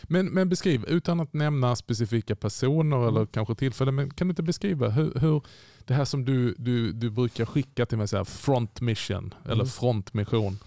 Men, 0.02 0.26
men 0.26 0.48
beskriv, 0.48 0.84
utan 0.88 1.20
att 1.20 1.32
nämna 1.32 1.76
specifika 1.76 2.36
personer 2.36 2.96
eller 3.08 3.20
Mm. 3.20 3.26
kanske 3.26 3.54
tillfällen, 3.54 3.94
men 3.94 4.10
kan 4.10 4.28
du 4.28 4.32
inte 4.32 4.42
beskriva 4.42 4.88
hur, 4.88 5.14
hur 5.20 5.42
det 5.84 5.94
här 5.94 6.04
som 6.04 6.24
du, 6.24 6.54
du, 6.58 6.92
du 6.92 7.10
brukar 7.10 7.44
skicka 7.44 7.86
till 7.86 7.98
mig, 7.98 8.08
så 8.08 8.16
här, 8.16 8.24
front 8.24 8.80
mission 8.80 9.34
eller 9.44 9.54
Mm. 9.54 9.66
frontmission. 9.66 10.58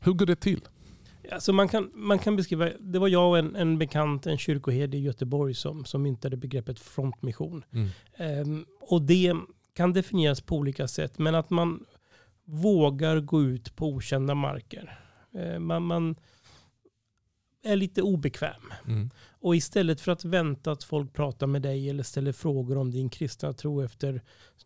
Hur 0.00 0.12
går 0.12 0.26
det 0.26 0.36
till? 0.36 0.60
Alltså 1.32 1.52
man, 1.52 1.68
kan, 1.68 1.90
man 1.94 2.18
kan 2.18 2.36
beskriva, 2.36 2.70
det 2.80 2.98
var 2.98 3.08
jag 3.08 3.30
och 3.30 3.38
en, 3.38 3.56
en 3.56 3.78
bekant, 3.78 4.26
en 4.26 4.38
kyrkoherde 4.38 4.96
i 4.96 5.00
Göteborg 5.00 5.54
som, 5.54 5.84
som 5.84 6.02
myntade 6.02 6.36
begreppet 6.36 6.78
frontmission. 6.80 7.64
Ehm, 8.16 8.64
och 8.80 9.02
det 9.02 9.34
kan 9.74 9.92
definieras 9.92 10.40
på 10.40 10.56
olika 10.56 10.88
sätt, 10.88 11.18
men 11.18 11.34
att 11.34 11.50
man 11.50 11.84
vågar 12.44 13.20
gå 13.20 13.42
ut 13.42 13.76
på 13.76 13.86
okända 13.88 14.34
marker. 14.34 14.98
Ehm, 15.38 15.66
man, 15.66 15.82
man 15.82 16.14
är 17.62 17.76
lite 17.76 18.02
obekväm. 18.02 18.72
Mm. 18.86 19.10
Och 19.28 19.56
istället 19.56 20.00
för 20.00 20.12
att 20.12 20.24
vänta 20.24 20.72
att 20.72 20.84
folk 20.84 21.12
pratar 21.12 21.46
med 21.46 21.62
dig 21.62 21.90
eller 21.90 22.02
ställer 22.02 22.32
frågor 22.32 22.78
om 22.78 22.90
din 22.90 23.08
kristna 23.08 23.52
tro 23.52 23.82
efter 23.82 24.22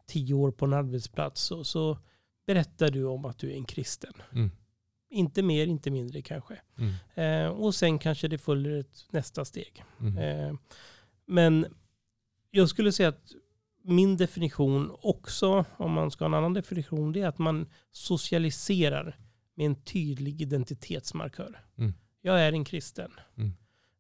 tio 0.06 0.34
år 0.34 0.50
på 0.50 0.64
en 0.64 0.72
arbetsplats 0.72 1.42
så, 1.42 1.64
så 1.64 1.98
berättar 2.46 2.90
du 2.90 3.04
om 3.04 3.24
att 3.24 3.38
du 3.38 3.50
är 3.50 3.54
en 3.54 3.64
kristen. 3.64 4.12
Mm. 4.32 4.50
Inte 5.10 5.42
mer, 5.42 5.66
inte 5.66 5.90
mindre 5.90 6.22
kanske. 6.22 6.60
Mm. 6.78 6.94
Eh, 7.14 7.50
och 7.50 7.74
sen 7.74 7.98
kanske 7.98 8.28
det 8.28 8.38
följer 8.38 8.80
ett 8.80 9.06
nästa 9.10 9.44
steg. 9.44 9.84
Mm. 10.00 10.18
Eh, 10.18 10.54
men 11.26 11.66
jag 12.50 12.68
skulle 12.68 12.92
säga 12.92 13.08
att 13.08 13.32
min 13.82 14.16
definition 14.16 14.96
också, 15.02 15.64
om 15.76 15.92
man 15.92 16.10
ska 16.10 16.24
ha 16.24 16.26
en 16.26 16.34
annan 16.34 16.54
definition, 16.54 17.12
det 17.12 17.20
är 17.20 17.26
att 17.26 17.38
man 17.38 17.70
socialiserar 17.90 19.18
med 19.54 19.66
en 19.66 19.82
tydlig 19.82 20.42
identitetsmarkör. 20.42 21.60
Mm. 21.78 21.94
Jag 22.26 22.40
är 22.40 22.52
en 22.52 22.64
kristen. 22.64 23.10
Mm. 23.36 23.52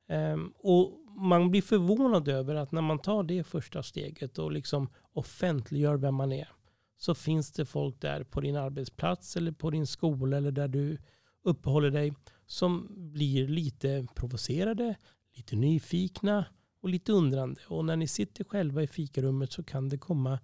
Ehm, 0.08 0.52
och 0.58 1.00
man 1.16 1.50
blir 1.50 1.62
förvånad 1.62 2.28
över 2.28 2.54
att 2.54 2.72
när 2.72 2.82
man 2.82 2.98
tar 2.98 3.22
det 3.22 3.44
första 3.44 3.82
steget 3.82 4.38
och 4.38 4.52
liksom 4.52 4.88
offentliggör 5.12 5.96
vem 5.96 6.14
man 6.14 6.32
är, 6.32 6.48
så 6.96 7.14
finns 7.14 7.52
det 7.52 7.66
folk 7.66 8.00
där 8.00 8.24
på 8.24 8.40
din 8.40 8.56
arbetsplats 8.56 9.36
eller 9.36 9.52
på 9.52 9.70
din 9.70 9.86
skola 9.86 10.36
eller 10.36 10.50
där 10.50 10.68
du 10.68 10.98
uppehåller 11.42 11.90
dig 11.90 12.14
som 12.46 12.88
blir 13.12 13.48
lite 13.48 14.06
provocerade, 14.14 14.96
lite 15.36 15.56
nyfikna 15.56 16.44
och 16.80 16.88
lite 16.88 17.12
undrande. 17.12 17.60
Och 17.68 17.84
när 17.84 17.96
ni 17.96 18.08
sitter 18.08 18.44
själva 18.44 18.82
i 18.82 18.86
fikarummet 18.86 19.52
så 19.52 19.62
kan 19.62 19.88
det 19.88 19.98
komma 19.98 20.38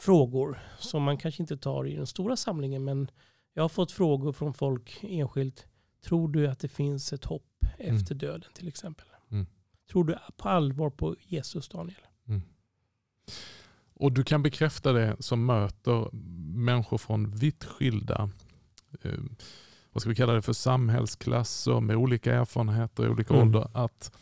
frågor 0.00 0.58
som 0.78 1.02
man 1.02 1.18
kanske 1.18 1.42
inte 1.42 1.56
tar 1.56 1.86
i 1.86 1.96
den 1.96 2.06
stora 2.06 2.36
samlingen. 2.36 2.84
Men 2.84 3.10
jag 3.54 3.62
har 3.62 3.68
fått 3.68 3.92
frågor 3.92 4.32
från 4.32 4.54
folk 4.54 4.98
enskilt. 5.02 5.66
Tror 6.04 6.28
du 6.28 6.46
att 6.46 6.58
det 6.58 6.68
finns 6.68 7.12
ett 7.12 7.24
hopp 7.24 7.64
mm. 7.78 7.96
efter 7.96 8.14
döden 8.14 8.50
till 8.54 8.68
exempel? 8.68 9.06
Mm. 9.30 9.46
Tror 9.90 10.04
du 10.04 10.18
på 10.36 10.48
allvar 10.48 10.90
på 10.90 11.16
Jesus 11.20 11.68
Daniel? 11.68 12.00
Mm. 12.28 12.42
Och 13.94 14.12
du 14.12 14.24
kan 14.24 14.42
bekräfta 14.42 14.92
det 14.92 15.16
som 15.18 15.46
möter 15.46 16.08
människor 16.56 16.98
från 16.98 17.30
vitt 17.30 17.64
skilda 17.64 18.30
eh, 19.02 19.20
vad 19.92 20.00
ska 20.00 20.08
vi 20.08 20.16
kalla 20.16 20.32
det 20.32 20.42
för 20.42 20.52
samhällsklasser 20.52 21.80
med 21.80 21.96
olika 21.96 22.34
erfarenheter 22.34 23.04
i 23.04 23.08
olika 23.08 23.34
mm. 23.34 23.46
ålder. 23.46 23.68
Att 23.74 24.12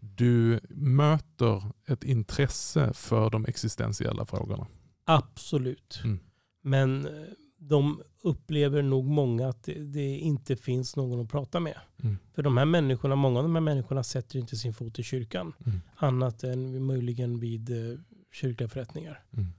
du 0.00 0.60
möter 0.70 1.62
ett 1.86 2.04
intresse 2.04 2.92
för 2.92 3.30
de 3.30 3.44
existentiella 3.44 4.26
frågorna. 4.26 4.66
Absolut. 5.04 6.00
Mm. 6.04 6.20
Men 6.62 7.06
eh, 7.06 7.12
de 7.58 8.02
upplever 8.22 8.82
nog 8.82 9.04
många 9.04 9.48
att 9.48 9.62
det, 9.62 9.74
det, 9.74 10.18
inte 10.18 10.56
finns 10.56 10.96
någon 10.96 11.20
att 11.20 11.30
prata 11.30 11.60
med. 11.60 11.78
Mm. 12.02 12.16
För 12.34 12.42
de 12.42 12.56
här 12.56 12.64
människorna, 12.64 13.16
många 13.16 13.38
av 13.38 13.44
de 13.44 13.54
här 13.54 13.62
människorna 13.62 14.02
sätter 14.02 14.38
inte 14.38 14.56
sin 14.56 14.74
fot 14.74 14.98
i 14.98 15.02
kyrkan. 15.02 15.52
Mm. 15.66 15.80
Annat 15.96 16.44
än 16.44 16.84
möjligen 16.84 17.40
vid 17.40 17.70
eh, 17.70 17.98
kyrkliga 18.32 18.68
förrättningar. 18.68 19.24
Mm. 19.32 19.52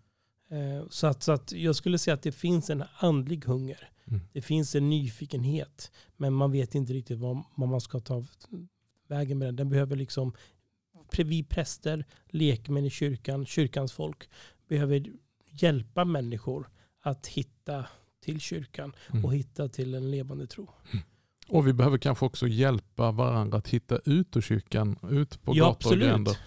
Eh, 0.49 0.87
så, 0.89 1.07
att, 1.07 1.23
så 1.23 1.31
att 1.31 1.51
jag 1.51 1.75
skulle 1.75 1.97
säga 1.97 2.13
att 2.13 2.21
det 2.21 2.31
finns 2.31 2.69
en 2.69 2.83
andlig 2.99 3.45
hunger. 3.45 3.89
Mm. 4.05 4.21
Det 4.33 4.41
finns 4.41 4.75
en 4.75 4.89
nyfikenhet. 4.89 5.91
Men 6.17 6.33
man 6.33 6.51
vet 6.51 6.75
inte 6.75 6.93
riktigt 6.93 7.19
vad, 7.19 7.43
vad 7.55 7.69
man 7.69 7.81
ska 7.81 7.99
ta 7.99 8.23
vägen 9.07 9.37
med 9.37 9.47
den. 9.47 9.55
Den 9.55 9.69
behöver 9.69 9.95
liksom, 9.95 10.33
vi 11.17 11.43
präster, 11.43 12.05
lekmän 12.29 12.85
i 12.85 12.89
kyrkan, 12.89 13.45
kyrkans 13.45 13.91
folk 13.91 14.29
behöver 14.67 15.05
hjälpa 15.51 16.05
människor 16.05 16.69
att 17.09 17.27
hitta 17.27 17.85
till 18.23 18.39
kyrkan 18.39 18.93
mm. 19.11 19.25
och 19.25 19.35
hitta 19.35 19.67
till 19.67 19.95
en 19.95 20.11
levande 20.11 20.47
tro. 20.47 20.69
Mm. 20.91 21.05
Och 21.47 21.67
vi 21.67 21.73
behöver 21.73 21.97
kanske 21.97 22.25
också 22.25 22.47
hjälpa 22.47 23.11
varandra 23.11 23.57
att 23.57 23.67
hitta 23.67 23.99
ut 24.05 24.37
ur 24.37 24.41
kyrkan, 24.41 24.99
ut 25.09 25.43
på 25.43 25.55
ja, 25.55 25.65
gator 25.65 25.91
och 25.91 25.97
gränder. 25.97 26.37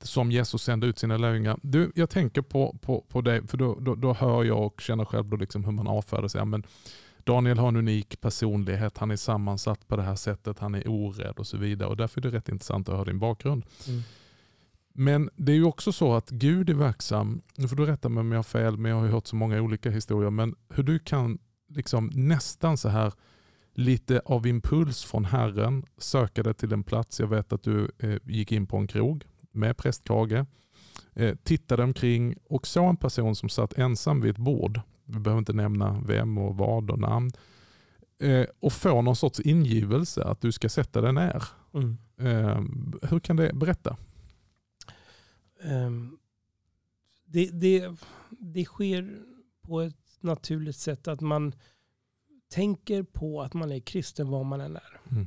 Som 0.00 0.30
Jesus 0.30 0.62
sände 0.62 0.86
ut 0.86 0.98
sina 0.98 1.16
lärjungar. 1.16 1.58
Du, 1.62 1.92
jag 1.94 2.10
tänker 2.10 2.42
på, 2.42 2.76
på, 2.80 3.04
på 3.08 3.20
dig, 3.20 3.46
för 3.46 3.56
då, 3.56 3.78
då, 3.80 3.94
då 3.94 4.12
hör 4.12 4.44
jag 4.44 4.66
och 4.66 4.80
känner 4.80 5.04
själv 5.04 5.24
då 5.28 5.36
liksom 5.36 5.64
hur 5.64 5.72
man 5.72 5.86
avfärdar 5.86 6.28
sig. 6.28 6.44
Men 6.44 6.66
Daniel 7.24 7.58
har 7.58 7.68
en 7.68 7.76
unik 7.76 8.20
personlighet, 8.20 8.98
han 8.98 9.10
är 9.10 9.16
sammansatt 9.16 9.88
på 9.88 9.96
det 9.96 10.02
här 10.02 10.16
sättet, 10.16 10.58
han 10.58 10.74
är 10.74 10.88
orädd 10.88 11.38
och 11.38 11.46
så 11.46 11.56
vidare. 11.56 11.88
Och 11.88 11.96
därför 11.96 12.20
är 12.20 12.22
det 12.22 12.36
rätt 12.36 12.48
intressant 12.48 12.88
att 12.88 12.94
höra 12.94 13.04
din 13.04 13.18
bakgrund. 13.18 13.64
Mm. 13.88 14.02
Men 14.94 15.30
det 15.36 15.52
är 15.52 15.56
ju 15.56 15.64
också 15.64 15.92
så 15.92 16.14
att 16.14 16.30
Gud 16.30 16.70
är 16.70 16.74
verksam, 16.74 17.42
nu 17.56 17.68
får 17.68 17.76
du 17.76 17.86
rätta 17.86 18.08
mig 18.08 18.20
om 18.20 18.32
jag 18.32 18.38
har 18.38 18.42
fel, 18.42 18.76
men 18.76 18.90
jag 18.90 19.00
har 19.00 19.08
hört 19.08 19.26
så 19.26 19.36
många 19.36 19.62
olika 19.62 19.90
historier, 19.90 20.30
men 20.30 20.54
hur 20.68 20.82
du 20.82 20.98
kan 20.98 21.38
liksom 21.68 22.10
nästan 22.14 22.76
så 22.76 22.88
här 22.88 23.12
lite 23.74 24.20
av 24.24 24.46
impuls 24.46 25.04
från 25.04 25.24
Herren 25.24 25.84
söka 25.98 26.42
dig 26.42 26.54
till 26.54 26.72
en 26.72 26.84
plats. 26.84 27.20
Jag 27.20 27.26
vet 27.26 27.52
att 27.52 27.62
du 27.62 27.90
eh, 27.98 28.16
gick 28.24 28.52
in 28.52 28.66
på 28.66 28.76
en 28.76 28.86
krog 28.86 29.24
med 29.52 29.76
prästkrage, 29.76 30.44
eh, 31.12 31.36
tittade 31.42 31.82
omkring 31.82 32.34
och 32.44 32.66
såg 32.66 32.88
en 32.88 32.96
person 32.96 33.34
som 33.34 33.48
satt 33.48 33.78
ensam 33.78 34.20
vid 34.20 34.30
ett 34.30 34.38
bord. 34.38 34.80
Vi 35.04 35.18
behöver 35.18 35.38
inte 35.38 35.52
nämna 35.52 36.02
vem 36.06 36.38
och 36.38 36.56
vad 36.56 36.90
och 36.90 36.98
namn. 36.98 37.30
Eh, 38.20 38.46
och 38.60 38.72
få 38.72 39.02
någon 39.02 39.16
sorts 39.16 39.40
ingivelse 39.40 40.24
att 40.24 40.40
du 40.40 40.52
ska 40.52 40.68
sätta 40.68 41.00
dig 41.00 41.12
ner. 41.12 41.42
Mm. 41.74 41.98
Eh, 42.20 42.62
hur 43.10 43.20
kan 43.20 43.36
det, 43.36 43.52
berätta. 43.54 43.96
Um, 45.64 46.18
det, 47.24 47.50
det, 47.50 47.96
det 48.30 48.64
sker 48.64 49.22
på 49.60 49.80
ett 49.80 49.96
naturligt 50.20 50.76
sätt 50.76 51.08
att 51.08 51.20
man 51.20 51.54
tänker 52.48 53.02
på 53.02 53.42
att 53.42 53.54
man 53.54 53.72
är 53.72 53.80
kristen 53.80 54.28
var 54.28 54.44
man 54.44 54.60
än 54.60 54.76
är. 54.76 55.00
Mm. 55.10 55.26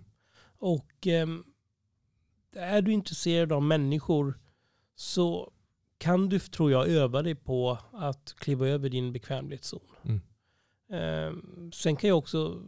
Och 0.58 1.08
um, 1.24 1.44
är 2.56 2.82
du 2.82 2.92
intresserad 2.92 3.52
av 3.52 3.64
människor 3.64 4.40
så 4.96 5.52
kan 5.98 6.30
du, 6.30 6.40
tror 6.40 6.72
jag, 6.72 6.88
öva 6.88 7.22
dig 7.22 7.36
på 7.36 7.78
att 7.92 8.36
kliva 8.38 8.68
över 8.68 8.90
din 8.90 9.14
bekvämlighetszon. 9.14 9.82
Mm. 10.04 10.22
Um, 10.88 11.72
sen 11.72 11.96
kan 11.96 12.08
jag 12.08 12.18
också 12.18 12.62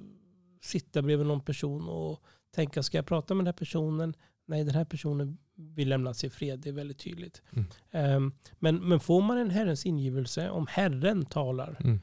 sitta 0.61 1.01
bredvid 1.01 1.27
någon 1.27 1.41
person 1.41 1.89
och 1.89 2.23
tänka, 2.51 2.83
ska 2.83 2.97
jag 2.97 3.05
prata 3.05 3.33
med 3.33 3.45
den 3.45 3.47
här 3.47 3.57
personen? 3.57 4.13
Nej, 4.45 4.63
den 4.63 4.75
här 4.75 4.85
personen 4.85 5.37
vill 5.57 5.89
lämnas 5.89 6.23
i 6.23 6.29
fred. 6.29 6.59
Det 6.59 6.69
är 6.69 6.73
väldigt 6.73 6.99
tydligt. 6.99 7.41
Mm. 7.51 8.15
Um, 8.15 8.33
men, 8.59 8.89
men 8.89 8.99
får 8.99 9.21
man 9.21 9.37
en 9.37 9.49
Herrens 9.49 9.85
ingivelse, 9.85 10.49
om 10.49 10.67
Herren 10.69 11.25
talar, 11.25 11.77
mm. 11.79 11.99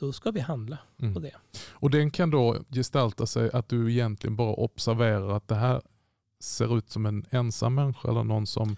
då 0.00 0.12
ska 0.12 0.30
vi 0.30 0.40
handla 0.40 0.78
mm. 1.00 1.14
på 1.14 1.20
det. 1.20 1.34
Och 1.68 1.90
den 1.90 2.10
kan 2.10 2.30
då 2.30 2.56
gestalta 2.70 3.26
sig 3.26 3.50
att 3.52 3.68
du 3.68 3.92
egentligen 3.92 4.36
bara 4.36 4.54
observerar 4.54 5.28
att 5.36 5.48
det 5.48 5.54
här 5.54 5.82
ser 6.40 6.78
ut 6.78 6.90
som 6.90 7.06
en 7.06 7.26
ensam 7.30 7.74
människa 7.74 8.10
eller 8.10 8.24
någon 8.24 8.46
som 8.46 8.76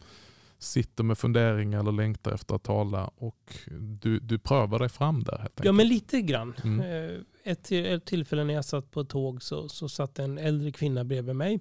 sitter 0.59 1.05
med 1.05 1.19
funderingar 1.19 1.81
eller 1.81 1.93
längtar 1.93 2.33
efter 2.33 2.55
att 2.55 2.63
tala 2.63 3.11
och 3.17 3.55
du, 3.79 4.21
du 4.21 4.39
prövar 4.39 4.79
dig 4.79 4.89
fram 4.89 5.25
där. 5.25 5.39
Helt 5.39 5.61
ja, 5.63 5.73
men 5.73 5.89
lite 5.89 6.21
grann. 6.21 6.55
Mm. 6.65 6.81
Eh, 6.81 7.21
ett, 7.45 7.73
ett 7.73 8.05
tillfälle 8.05 8.45
när 8.45 8.55
jag 8.55 8.65
satt 8.65 8.91
på 8.91 9.01
ett 9.01 9.09
tåg 9.09 9.43
så, 9.43 9.69
så 9.69 9.89
satt 9.89 10.19
en 10.19 10.39
äldre 10.39 10.73
kvinna 10.73 11.05
bredvid 11.05 11.37
mig. 11.37 11.61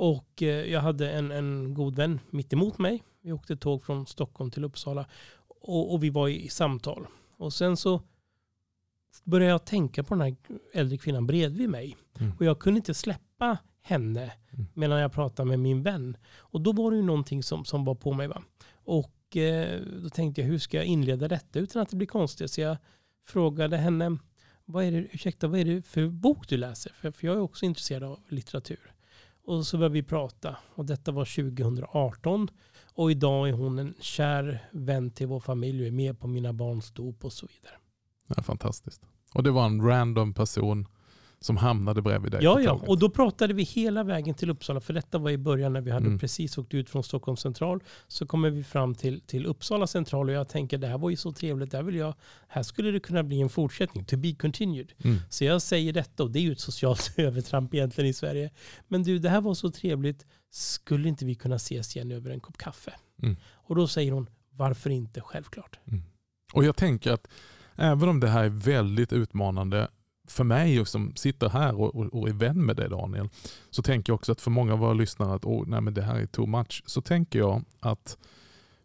Och 0.00 0.42
eh, 0.42 0.48
jag 0.48 0.80
hade 0.80 1.10
en, 1.10 1.30
en 1.30 1.74
god 1.74 1.96
vän 1.96 2.20
mitt 2.30 2.52
emot 2.52 2.78
mig. 2.78 3.02
Vi 3.22 3.32
åkte 3.32 3.56
tåg 3.56 3.84
från 3.84 4.06
Stockholm 4.06 4.50
till 4.50 4.64
Uppsala. 4.64 5.06
Och, 5.60 5.92
och 5.94 6.04
vi 6.04 6.10
var 6.10 6.28
i 6.28 6.48
samtal. 6.48 7.06
Och 7.36 7.52
sen 7.52 7.76
så 7.76 8.02
började 9.24 9.50
jag 9.50 9.64
tänka 9.64 10.02
på 10.02 10.14
den 10.14 10.20
här 10.20 10.36
äldre 10.72 10.98
kvinnan 10.98 11.26
bredvid 11.26 11.70
mig. 11.70 11.96
Mm. 12.18 12.32
Och 12.38 12.44
jag 12.44 12.58
kunde 12.58 12.78
inte 12.78 12.94
släppa 12.94 13.58
henne 13.82 14.32
mm. 14.52 14.66
medan 14.74 15.00
jag 15.00 15.12
pratade 15.12 15.48
med 15.48 15.58
min 15.58 15.82
vän. 15.82 16.16
Och 16.38 16.60
då 16.60 16.72
var 16.72 16.90
det 16.90 16.96
ju 16.96 17.02
någonting 17.02 17.42
som, 17.42 17.64
som 17.64 17.84
var 17.84 17.94
på 17.94 18.12
mig. 18.12 18.28
Va? 18.28 18.42
Och 18.72 19.36
eh, 19.36 19.80
då 20.02 20.08
tänkte 20.08 20.40
jag, 20.40 20.48
hur 20.48 20.58
ska 20.58 20.76
jag 20.76 20.86
inleda 20.86 21.28
detta 21.28 21.58
utan 21.58 21.82
att 21.82 21.88
det 21.88 21.96
blir 21.96 22.06
konstigt? 22.06 22.50
Så 22.50 22.60
jag 22.60 22.76
frågade 23.26 23.76
henne, 23.76 24.18
vad 24.64 24.84
är 24.84 24.92
det, 24.92 24.98
ursäkta, 24.98 25.48
vad 25.48 25.60
är 25.60 25.64
det 25.64 25.82
för 25.82 26.08
bok 26.08 26.48
du 26.48 26.56
läser? 26.56 26.92
För, 26.92 27.10
för 27.10 27.26
jag 27.26 27.36
är 27.36 27.40
också 27.40 27.64
intresserad 27.64 28.02
av 28.02 28.20
litteratur. 28.28 28.94
Och 29.44 29.66
så 29.66 29.76
började 29.78 29.92
vi 29.92 30.02
prata. 30.02 30.56
Och 30.74 30.84
detta 30.84 31.12
var 31.12 31.52
2018. 31.52 32.48
Och 32.94 33.10
idag 33.10 33.48
är 33.48 33.52
hon 33.52 33.78
en 33.78 33.94
kär 34.00 34.68
vän 34.72 35.10
till 35.10 35.26
vår 35.26 35.40
familj 35.40 35.80
och 35.80 35.86
är 35.86 35.92
med 35.92 36.20
på 36.20 36.26
mina 36.26 36.52
barns 36.52 36.90
dop 36.90 37.24
och 37.24 37.32
så 37.32 37.46
vidare. 37.46 37.74
Ja, 38.36 38.42
fantastiskt. 38.42 39.02
Och 39.34 39.42
det 39.42 39.50
var 39.50 39.66
en 39.66 39.82
random 39.86 40.34
person 40.34 40.88
som 41.42 41.56
hamnade 41.56 42.02
bredvid 42.02 42.32
dig 42.32 42.44
Ja, 42.44 42.60
ja. 42.60 42.72
och 42.72 42.98
då 42.98 43.10
pratade 43.10 43.54
vi 43.54 43.62
hela 43.62 44.04
vägen 44.04 44.34
till 44.34 44.50
Uppsala. 44.50 44.80
För 44.80 44.92
detta 44.92 45.18
var 45.18 45.30
i 45.30 45.38
början 45.38 45.72
när 45.72 45.80
vi 45.80 45.90
hade 45.90 46.06
mm. 46.06 46.18
precis 46.18 46.58
åkt 46.58 46.74
ut 46.74 46.90
från 46.90 47.04
Stockholm 47.04 47.36
central. 47.36 47.82
Så 48.08 48.26
kommer 48.26 48.50
vi 48.50 48.64
fram 48.64 48.94
till, 48.94 49.20
till 49.20 49.46
Uppsala 49.46 49.86
central 49.86 50.28
och 50.28 50.34
jag 50.34 50.48
tänker 50.48 50.78
det 50.78 50.86
här 50.86 50.98
var 50.98 51.10
ju 51.10 51.16
så 51.16 51.32
trevligt. 51.32 51.70
Där 51.70 51.82
vill 51.82 51.94
jag, 51.94 52.14
här 52.48 52.62
skulle 52.62 52.90
det 52.90 53.00
kunna 53.00 53.22
bli 53.22 53.40
en 53.40 53.48
fortsättning. 53.48 54.04
To 54.04 54.16
be 54.16 54.34
continued. 54.34 54.92
Mm. 55.04 55.16
Så 55.30 55.44
jag 55.44 55.62
säger 55.62 55.92
detta 55.92 56.22
och 56.22 56.30
det 56.30 56.38
är 56.38 56.42
ju 56.42 56.52
ett 56.52 56.60
socialt 56.60 57.14
övertramp 57.16 57.74
egentligen 57.74 58.10
i 58.10 58.12
Sverige. 58.12 58.50
Men 58.88 59.02
du, 59.02 59.18
det 59.18 59.28
här 59.28 59.40
var 59.40 59.54
så 59.54 59.70
trevligt. 59.70 60.26
Skulle 60.50 61.08
inte 61.08 61.24
vi 61.24 61.34
kunna 61.34 61.56
ses 61.56 61.96
igen 61.96 62.12
över 62.12 62.30
en 62.30 62.40
kopp 62.40 62.58
kaffe? 62.58 62.92
Mm. 63.22 63.36
Och 63.52 63.76
då 63.76 63.86
säger 63.86 64.12
hon, 64.12 64.30
varför 64.50 64.90
inte? 64.90 65.20
Självklart. 65.20 65.78
Mm. 65.86 66.02
Och 66.52 66.64
jag 66.64 66.76
tänker 66.76 67.12
att 67.12 67.28
även 67.76 68.08
om 68.08 68.20
det 68.20 68.28
här 68.28 68.44
är 68.44 68.48
väldigt 68.48 69.12
utmanande 69.12 69.88
för 70.30 70.44
mig 70.44 70.86
som 70.86 71.12
sitter 71.16 71.48
här 71.48 71.80
och, 71.80 71.94
och, 71.94 72.06
och, 72.06 72.28
är 72.28 72.32
vän 72.32 72.66
med 72.66 72.76
dig 72.76 72.88
Daniel, 72.88 73.28
så 73.70 73.82
tänker 73.82 74.12
jag 74.12 74.14
också 74.14 74.32
att 74.32 74.40
för 74.40 74.50
många 74.50 74.72
av 74.72 74.78
våra 74.78 74.92
lyssnare 74.92 75.34
att 75.34 75.44
oh, 75.44 75.64
nej, 75.66 75.80
men 75.80 75.94
det 75.94 76.02
här 76.02 76.16
är 76.16 76.26
too 76.26 76.46
much. 76.46 76.82
Så 76.86 77.00
tänker 77.00 77.38
jag 77.38 77.64
att 77.80 78.18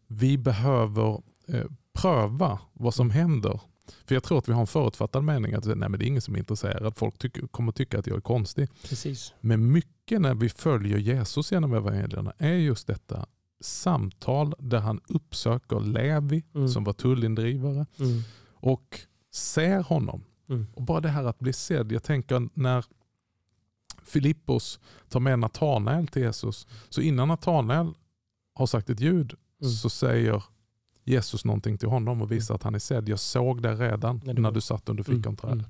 vi 0.08 0.38
behöver 0.38 1.22
eh, 1.48 1.66
pröva 1.94 2.60
vad 2.74 2.94
som 2.94 3.10
händer. 3.10 3.60
För 4.06 4.16
jag 4.16 4.24
tror 4.24 4.38
att 4.38 4.50
vi 4.50 4.54
har 4.54 4.62
en 4.62 4.68
förutfattad 4.68 5.24
mening 5.24 5.54
att 5.54 5.66
nej, 5.66 5.76
men 5.76 5.92
det 5.92 6.06
är 6.06 6.08
ingen 6.08 6.22
som 6.22 6.36
är 6.36 6.40
intresserad. 6.40 6.98
Folk 6.98 7.18
tycker, 7.18 7.48
kommer 7.48 7.72
tycka 7.72 8.00
att 8.00 8.08
jag 8.08 8.18
är 8.18 8.22
konstig. 8.22 8.70
Precis. 8.90 9.34
Men 9.42 9.72
mycket 9.72 10.22
när 10.22 10.36
vi 10.36 10.50
följer 10.50 10.98
Jesus 10.98 11.52
genom 11.52 11.74
evangelierna 11.74 12.34
är 12.38 12.54
just 12.54 12.88
detta 12.88 13.26
samtal 13.60 14.54
där 14.60 14.80
han 14.80 15.00
uppsöker 15.08 15.80
Levi 15.80 16.44
mm. 16.56 16.68
som 16.68 16.84
var 16.84 16.94
tullindrivare 16.94 17.86
mm. 18.00 18.22
och 18.54 19.00
ser 19.32 19.84
honom 19.84 20.24
Mm. 20.50 20.68
Och 20.74 20.82
bara 20.82 21.02
det 21.02 21.10
här 21.10 21.24
att 21.24 21.40
bli 21.40 21.54
sedd. 21.54 21.92
Jag 21.92 22.04
tänker 22.04 22.50
när 22.54 22.86
Filippos 24.04 24.80
tar 25.10 25.20
med 25.20 25.40
Natanael 25.40 26.08
till 26.08 26.22
Jesus. 26.22 26.68
Så 26.90 27.02
innan 27.02 27.28
Natanael 27.28 27.94
har 28.54 28.66
sagt 28.66 28.90
ett 28.90 29.00
ljud 29.00 29.34
mm. 29.62 29.74
så 29.74 29.90
säger 29.90 30.44
Jesus 31.04 31.46
någonting 31.46 31.78
till 31.78 31.90
honom 31.90 32.22
och 32.22 32.32
visar 32.32 32.54
mm. 32.54 32.56
att 32.56 32.64
han 32.64 32.76
är 32.76 32.80
sedd. 32.80 33.10
Jag 33.10 33.20
såg 33.20 33.62
det 33.62 33.76
redan 33.76 34.22
när 34.26 34.52
du 34.52 34.62
satt 34.62 34.90
under 34.90 35.10
mm. 35.10 35.18
fikonträdet. 35.18 35.54
Mm. 35.54 35.70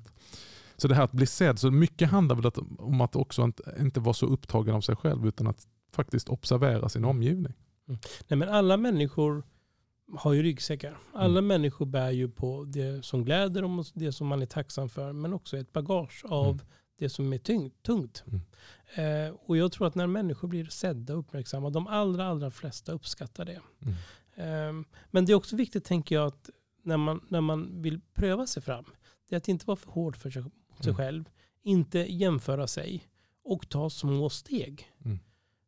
Så 0.76 0.88
det 0.88 0.94
här 0.94 1.02
att 1.02 1.12
bli 1.12 1.26
sedd, 1.26 1.58
så 1.58 1.70
mycket 1.70 2.10
handlar 2.10 2.36
väl 2.36 2.52
om 2.78 3.00
att 3.00 3.16
också 3.16 3.52
inte 3.80 4.00
vara 4.00 4.14
så 4.14 4.26
upptagen 4.26 4.74
av 4.74 4.80
sig 4.80 4.96
själv 4.96 5.26
utan 5.26 5.46
att 5.46 5.66
faktiskt 5.92 6.28
observera 6.28 6.88
sin 6.88 7.04
omgivning. 7.04 7.52
Mm. 7.88 8.00
Nej, 8.28 8.38
men 8.38 8.48
alla 8.48 8.76
människor 8.76 9.42
har 10.14 10.32
ju 10.32 10.42
ryggsäckar. 10.42 10.98
Alla 11.12 11.38
mm. 11.38 11.46
människor 11.46 11.86
bär 11.86 12.10
ju 12.10 12.28
på 12.28 12.64
det 12.64 13.04
som 13.04 13.24
gläder 13.24 13.62
dem 13.62 13.78
och 13.78 13.86
det 13.94 14.12
som 14.12 14.26
man 14.26 14.42
är 14.42 14.46
tacksam 14.46 14.88
för. 14.88 15.12
Men 15.12 15.32
också 15.32 15.56
ett 15.56 15.72
bagage 15.72 16.24
av 16.24 16.46
mm. 16.46 16.66
det 16.98 17.08
som 17.08 17.32
är 17.32 17.38
tyng, 17.38 17.70
tungt. 17.70 18.24
Mm. 18.26 19.26
Eh, 19.26 19.34
och 19.34 19.56
jag 19.56 19.72
tror 19.72 19.86
att 19.86 19.94
när 19.94 20.06
människor 20.06 20.48
blir 20.48 20.64
sedda 20.64 21.14
och 21.14 21.20
uppmärksamma, 21.20 21.70
de 21.70 21.86
allra, 21.86 22.26
allra 22.26 22.50
flesta 22.50 22.92
uppskattar 22.92 23.44
det. 23.44 23.60
Eh, 24.34 24.72
men 25.10 25.24
det 25.24 25.32
är 25.32 25.34
också 25.34 25.56
viktigt, 25.56 25.84
tänker 25.84 26.14
jag, 26.14 26.26
att 26.26 26.50
när 26.82 26.96
man, 26.96 27.20
när 27.28 27.40
man 27.40 27.82
vill 27.82 28.00
pröva 28.14 28.46
sig 28.46 28.62
fram, 28.62 28.84
det 29.28 29.34
är 29.34 29.36
att 29.36 29.48
inte 29.48 29.66
vara 29.66 29.76
för 29.76 29.90
hård 29.90 30.16
för 30.16 30.30
sig, 30.30 30.42
sig 30.80 30.90
mm. 30.90 30.96
själv. 30.96 31.24
Inte 31.62 31.98
jämföra 31.98 32.66
sig 32.66 33.08
och 33.44 33.68
ta 33.68 33.90
små 33.90 34.30
steg. 34.30 34.92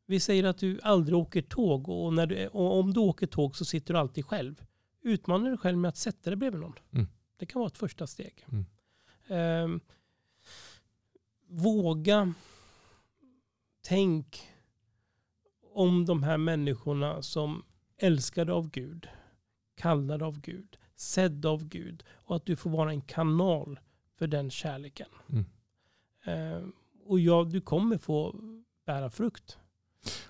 Vi 0.09 0.21
säger 0.21 0.45
att 0.45 0.59
du 0.59 0.81
aldrig 0.83 1.19
åker 1.19 1.43
tåg 1.43 1.89
och, 1.89 2.15
när 2.15 2.27
du, 2.27 2.47
och 2.47 2.79
om 2.79 2.93
du 2.93 3.01
åker 3.01 3.27
tåg 3.27 3.57
så 3.57 3.65
sitter 3.65 3.95
du 3.95 4.01
alltid 4.01 4.25
själv. 4.25 4.65
Utmana 5.03 5.49
dig 5.49 5.59
själv 5.59 5.79
med 5.79 5.89
att 5.89 5.97
sätta 5.97 6.31
dig 6.31 6.37
bredvid 6.37 6.61
någon. 6.61 6.79
Mm. 6.93 7.07
Det 7.37 7.47
kan 7.47 7.61
vara 7.61 7.67
ett 7.67 7.79
första 7.79 8.07
steg. 8.07 8.47
Mm. 8.49 8.65
Eh, 9.29 9.81
våga 11.49 12.35
tänk 13.83 14.49
om 15.75 16.05
de 16.05 16.23
här 16.23 16.39
människorna 16.39 17.23
som 17.23 17.65
älskade 17.99 18.53
av 18.53 18.71
Gud, 18.71 19.09
kallade 19.75 20.25
av 20.25 20.41
Gud, 20.41 20.79
sedda 20.97 21.49
av 21.49 21.65
Gud 21.65 22.05
och 22.11 22.37
att 22.37 22.47
du 22.47 22.57
får 22.57 22.71
vara 22.71 22.91
en 22.91 23.01
kanal 23.01 23.81
för 24.19 24.27
den 24.27 24.51
kärleken. 24.51 25.09
Mm. 25.29 25.45
Eh, 26.25 26.69
och 27.05 27.21
ja, 27.21 27.45
du 27.45 27.61
kommer 27.61 27.99
få 27.99 28.41
bära 28.87 29.11
frukt. 29.11 29.59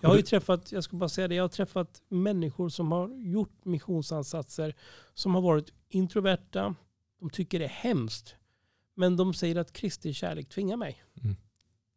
Jag 0.00 0.08
har 0.08 0.16
ju 0.16 0.22
träffat, 0.22 0.72
jag 0.72 0.84
ska 0.84 0.96
bara 0.96 1.08
säga 1.08 1.28
det, 1.28 1.34
jag 1.34 1.44
har 1.44 1.48
träffat 1.48 2.02
människor 2.08 2.68
som 2.68 2.92
har 2.92 3.08
gjort 3.08 3.64
missionsansatser 3.64 4.74
som 5.14 5.34
har 5.34 5.42
varit 5.42 5.72
introverta, 5.88 6.74
de 7.20 7.30
tycker 7.30 7.58
det 7.58 7.64
är 7.64 7.68
hemskt, 7.68 8.34
men 8.94 9.16
de 9.16 9.34
säger 9.34 9.56
att 9.56 9.72
Kristi 9.72 10.14
kärlek 10.14 10.48
tvingar 10.48 10.76
mig. 10.76 11.02
Mm. 11.22 11.36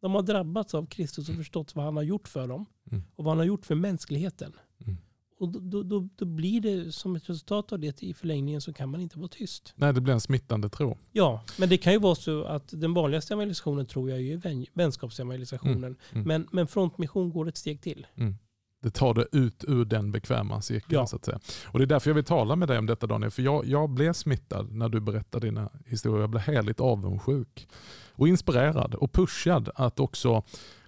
De 0.00 0.14
har 0.14 0.22
drabbats 0.22 0.74
av 0.74 0.86
Kristus 0.86 1.28
och 1.28 1.34
förstått 1.34 1.74
vad 1.74 1.84
han 1.84 1.96
har 1.96 2.02
gjort 2.02 2.28
för 2.28 2.48
dem 2.48 2.66
mm. 2.90 3.02
och 3.16 3.24
vad 3.24 3.30
han 3.30 3.38
har 3.38 3.44
gjort 3.44 3.66
för 3.66 3.74
mänskligheten. 3.74 4.52
Mm. 4.78 4.96
Och 5.42 5.48
då, 5.48 5.82
då, 5.82 6.08
då, 6.16 6.24
blir 6.24 6.60
det 6.60 6.92
som 6.92 7.16
ett 7.16 7.30
resultat 7.30 7.72
av 7.72 7.78
det 7.78 8.02
i 8.02 8.14
förlängningen 8.14 8.60
så 8.60 8.72
kan 8.72 8.88
man 8.88 9.00
inte 9.00 9.18
vara 9.18 9.28
tyst. 9.28 9.72
Nej, 9.76 9.94
det 9.94 10.00
blir 10.00 10.14
en 10.14 10.20
smittande 10.20 10.68
tro. 10.68 10.98
Ja, 11.12 11.44
men 11.58 11.68
det 11.68 11.78
kan 11.78 11.92
ju 11.92 11.98
vara 11.98 12.14
så 12.14 12.44
att 12.44 12.68
den 12.68 12.94
vanligaste 12.94 13.34
evangelisationen 13.34 13.86
tror 13.86 14.10
jag 14.10 14.20
är 14.20 14.66
vänskapsevangelisationen. 14.78 15.84
Mm, 15.84 15.96
mm. 16.12 16.28
Men, 16.28 16.48
men 16.52 16.66
frontmission 16.66 17.30
går 17.30 17.48
ett 17.48 17.56
steg 17.56 17.80
till. 17.80 18.06
Mm. 18.14 18.36
Det 18.82 18.90
tar 18.90 19.14
det 19.14 19.26
ut 19.32 19.64
ur 19.68 19.84
den 19.84 20.12
bekväma 20.12 20.62
cirkeln. 20.62 21.00
Ja. 21.00 21.06
Så 21.06 21.16
att 21.16 21.24
säga. 21.24 21.40
Och 21.64 21.78
Det 21.78 21.84
är 21.84 21.86
därför 21.86 22.10
jag 22.10 22.14
vill 22.14 22.24
tala 22.24 22.56
med 22.56 22.68
dig 22.68 22.78
om 22.78 22.86
detta 22.86 23.06
Daniel. 23.06 23.30
För 23.30 23.42
jag, 23.42 23.66
jag 23.66 23.90
blev 23.90 24.12
smittad 24.12 24.72
när 24.72 24.88
du 24.88 25.00
berättade 25.00 25.46
dina 25.46 25.70
historier. 25.86 26.20
Jag 26.20 26.30
blev 26.30 26.42
härligt 26.42 26.80
avundsjuk. 26.80 27.68
Och 28.12 28.28
inspirerad 28.28 28.94
och 28.94 29.12
pushad 29.12 29.70
att 29.74 30.00
också 30.00 30.42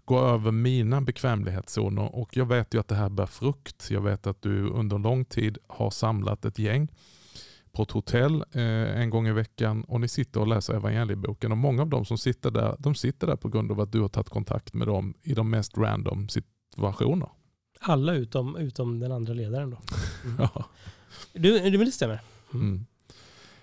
gå 0.04 0.20
över 0.20 0.50
mina 0.50 1.00
bekvämlighetszoner 1.00 2.14
och 2.14 2.36
jag 2.36 2.46
vet 2.46 2.74
ju 2.74 2.80
att 2.80 2.88
det 2.88 2.94
här 2.94 3.08
bär 3.08 3.26
frukt. 3.26 3.90
Jag 3.90 4.00
vet 4.00 4.26
att 4.26 4.42
du 4.42 4.68
under 4.68 4.98
lång 4.98 5.24
tid 5.24 5.58
har 5.66 5.90
samlat 5.90 6.44
ett 6.44 6.58
gäng 6.58 6.88
på 7.72 7.82
ett 7.82 7.90
hotell 7.90 8.44
eh, 8.52 9.00
en 9.00 9.10
gång 9.10 9.28
i 9.28 9.32
veckan 9.32 9.84
och 9.84 10.00
ni 10.00 10.08
sitter 10.08 10.40
och 10.40 10.46
läser 10.46 10.74
evangelieboken. 10.74 11.52
Och 11.52 11.58
många 11.58 11.82
av 11.82 11.88
dem 11.88 12.04
som 12.04 12.18
sitter 12.18 12.50
där, 12.50 12.76
de 12.78 12.94
sitter 12.94 13.26
där 13.26 13.36
på 13.36 13.48
grund 13.48 13.72
av 13.72 13.80
att 13.80 13.92
du 13.92 14.00
har 14.00 14.08
tagit 14.08 14.28
kontakt 14.28 14.74
med 14.74 14.86
dem 14.86 15.14
i 15.22 15.34
de 15.34 15.50
mest 15.50 15.78
random 15.78 16.28
situationer. 16.28 17.28
Alla 17.80 18.14
utom, 18.14 18.56
utom 18.56 19.00
den 19.00 19.12
andra 19.12 19.34
ledaren 19.34 19.70
då. 19.70 19.78
Mm. 20.24 20.36
ja. 20.54 20.64
du, 21.32 21.70
det 21.84 21.92
stämmer. 21.92 22.20
Mm. 22.54 22.86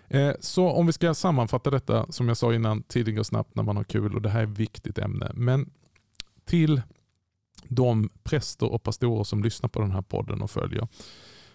Mm. 0.09 0.27
Eh, 0.29 0.35
så 0.39 0.69
om 0.69 0.85
vi 0.85 0.93
ska 0.93 1.13
sammanfatta 1.13 1.69
detta, 1.69 2.11
som 2.11 2.27
jag 2.27 2.37
sa 2.37 2.53
innan, 2.53 2.83
tidigt 2.83 3.19
och 3.19 3.25
snabbt 3.25 3.55
när 3.55 3.63
man 3.63 3.77
har 3.77 3.83
kul 3.83 4.15
och 4.15 4.21
det 4.21 4.29
här 4.29 4.39
är 4.39 4.43
ett 4.43 4.59
viktigt 4.59 4.97
ämne. 4.97 5.31
Men 5.33 5.69
till 6.45 6.81
de 7.63 8.09
präster 8.23 8.71
och 8.71 8.83
pastorer 8.83 9.23
som 9.23 9.43
lyssnar 9.43 9.69
på 9.69 9.81
den 9.81 9.91
här 9.91 10.01
podden 10.01 10.41
och 10.41 10.51
följer. 10.51 10.87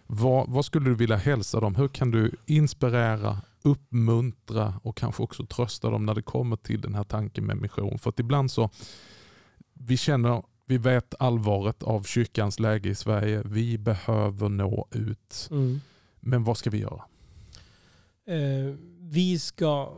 Vad, 0.07 0.49
vad, 0.49 0.65
skulle 0.65 0.91
du 0.91 0.95
vilja 0.95 1.17
hälsa 1.17 1.61
dem? 1.61 1.75
Hur 1.75 1.89
kan 1.89 2.11
du 2.11 2.31
inspirera, 2.47 3.43
uppmuntra 3.63 4.81
och 4.83 4.97
kanske 4.97 5.23
också 5.23 5.47
trösta 5.47 5.91
dem 5.91 6.07
när 6.07 6.15
det 6.15 6.23
kommer 6.23 6.57
till 6.57 6.81
den 6.81 6.95
här 6.95 7.05
tanken 7.05 7.45
med 7.45 7.57
mission? 7.57 7.99
För 7.99 8.11
att 8.11 8.21
ibland 8.21 8.51
så, 8.51 8.71
vi 9.73 9.97
känner, 9.97 10.43
vi 10.67 10.79
vet 10.79 11.15
allvaret 11.19 11.83
av 11.83 12.03
kyrkans 12.03 12.61
läge 12.61 12.89
i 12.89 12.95
Sverige. 12.95 13.43
Vi 13.45 13.79
behöver 13.79 14.49
nå 14.49 14.89
ut. 14.91 15.49
Mm. 15.51 15.81
Men 16.21 16.45
vad 16.45 16.59
ska 16.59 16.71
vi 16.71 16.79
göra? 16.79 17.05
Eh, 18.27 18.75
vi 18.99 19.39
ska 19.39 19.93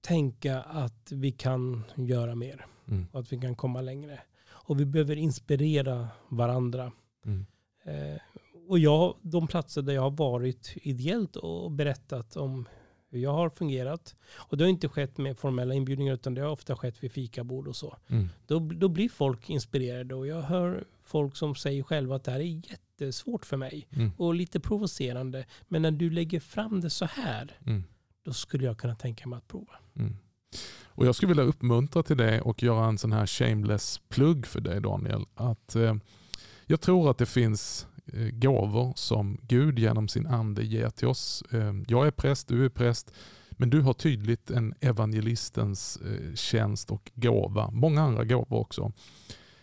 tänka 0.00 0.60
att 0.60 1.12
vi 1.12 1.32
kan 1.32 1.84
göra 1.94 2.34
mer. 2.34 2.66
Mm. 2.88 3.06
Och 3.12 3.20
att 3.20 3.32
vi 3.32 3.40
kan 3.40 3.54
komma 3.54 3.80
längre. 3.80 4.20
Och 4.48 4.80
vi 4.80 4.84
behöver 4.84 5.16
inspirera 5.16 6.08
varandra. 6.28 6.92
Mm. 7.24 7.46
Eh, 7.84 8.20
och 8.68 8.78
jag, 8.78 9.16
de 9.22 9.46
platser 9.46 9.82
där 9.82 9.92
jag 9.92 10.02
har 10.02 10.10
varit 10.10 10.72
ideellt 10.82 11.36
och 11.36 11.70
berättat 11.70 12.36
om 12.36 12.68
hur 13.10 13.18
jag 13.18 13.32
har 13.32 13.50
fungerat. 13.50 14.16
Och 14.30 14.56
det 14.56 14.64
har 14.64 14.68
inte 14.68 14.88
skett 14.88 15.18
med 15.18 15.38
formella 15.38 15.74
inbjudningar 15.74 16.14
utan 16.14 16.34
det 16.34 16.40
har 16.40 16.50
ofta 16.50 16.76
skett 16.76 17.04
vid 17.04 17.12
fikabord 17.12 17.68
och 17.68 17.76
så. 17.76 17.96
Mm. 18.08 18.28
Då, 18.46 18.58
då 18.58 18.88
blir 18.88 19.08
folk 19.08 19.50
inspirerade 19.50 20.14
och 20.14 20.26
jag 20.26 20.42
hör 20.42 20.84
folk 21.02 21.36
som 21.36 21.54
säger 21.54 21.82
själva 21.82 22.16
att 22.16 22.24
det 22.24 22.30
här 22.30 22.40
är 22.40 22.70
jättesvårt 22.70 23.46
för 23.46 23.56
mig. 23.56 23.86
Mm. 23.90 24.10
Och 24.16 24.34
lite 24.34 24.60
provocerande. 24.60 25.46
Men 25.68 25.82
när 25.82 25.90
du 25.90 26.10
lägger 26.10 26.40
fram 26.40 26.80
det 26.80 26.90
så 26.90 27.04
här, 27.04 27.58
mm. 27.66 27.84
då 28.22 28.32
skulle 28.32 28.64
jag 28.64 28.78
kunna 28.78 28.94
tänka 28.94 29.28
mig 29.28 29.36
att 29.36 29.48
prova. 29.48 29.74
Och 30.98 31.06
Jag 31.06 31.14
skulle 31.14 31.28
vilja 31.28 31.42
uppmuntra 31.42 32.02
till 32.02 32.16
det 32.16 32.40
och 32.40 32.62
göra 32.62 32.86
en 32.86 32.98
sån 32.98 33.12
här 33.12 33.26
shameless 33.26 34.00
plugg 34.08 34.46
för 34.46 34.60
dig 34.60 34.80
Daniel. 34.80 35.24
Att, 35.34 35.76
eh, 35.76 35.94
jag 36.66 36.80
tror 36.80 37.10
att 37.10 37.18
det 37.18 37.26
finns 37.26 37.86
eh, 38.12 38.28
gåvor 38.32 38.92
som 38.96 39.38
Gud 39.42 39.78
genom 39.78 40.08
sin 40.08 40.26
ande 40.26 40.64
ger 40.64 40.90
till 40.90 41.08
oss. 41.08 41.44
Eh, 41.50 41.74
jag 41.88 42.06
är 42.06 42.10
präst, 42.10 42.48
du 42.48 42.64
är 42.64 42.68
präst. 42.68 43.12
Men 43.50 43.70
du 43.70 43.80
har 43.80 43.92
tydligt 43.92 44.50
en 44.50 44.74
evangelistens 44.80 45.96
eh, 45.96 46.34
tjänst 46.34 46.90
och 46.90 47.10
gåva. 47.14 47.70
Många 47.70 48.02
andra 48.02 48.24
gåvor 48.24 48.58
också. 48.58 48.92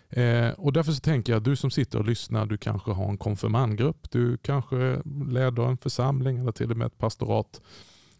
Eh, 0.09 0.49
och 0.49 0.73
Därför 0.73 0.91
så 0.91 0.99
tänker 0.99 1.33
jag, 1.33 1.37
att 1.37 1.45
du 1.45 1.55
som 1.55 1.71
sitter 1.71 1.99
och 1.99 2.05
lyssnar, 2.05 2.45
du 2.45 2.57
kanske 2.57 2.91
har 2.91 3.09
en 3.09 3.17
konfirmandgrupp, 3.17 4.11
du 4.11 4.37
kanske 4.37 5.01
leder 5.29 5.67
en 5.67 5.77
församling 5.77 6.37
eller 6.37 6.51
till 6.51 6.71
och 6.71 6.77
med 6.77 6.87
ett 6.87 6.97
pastorat. 6.97 7.61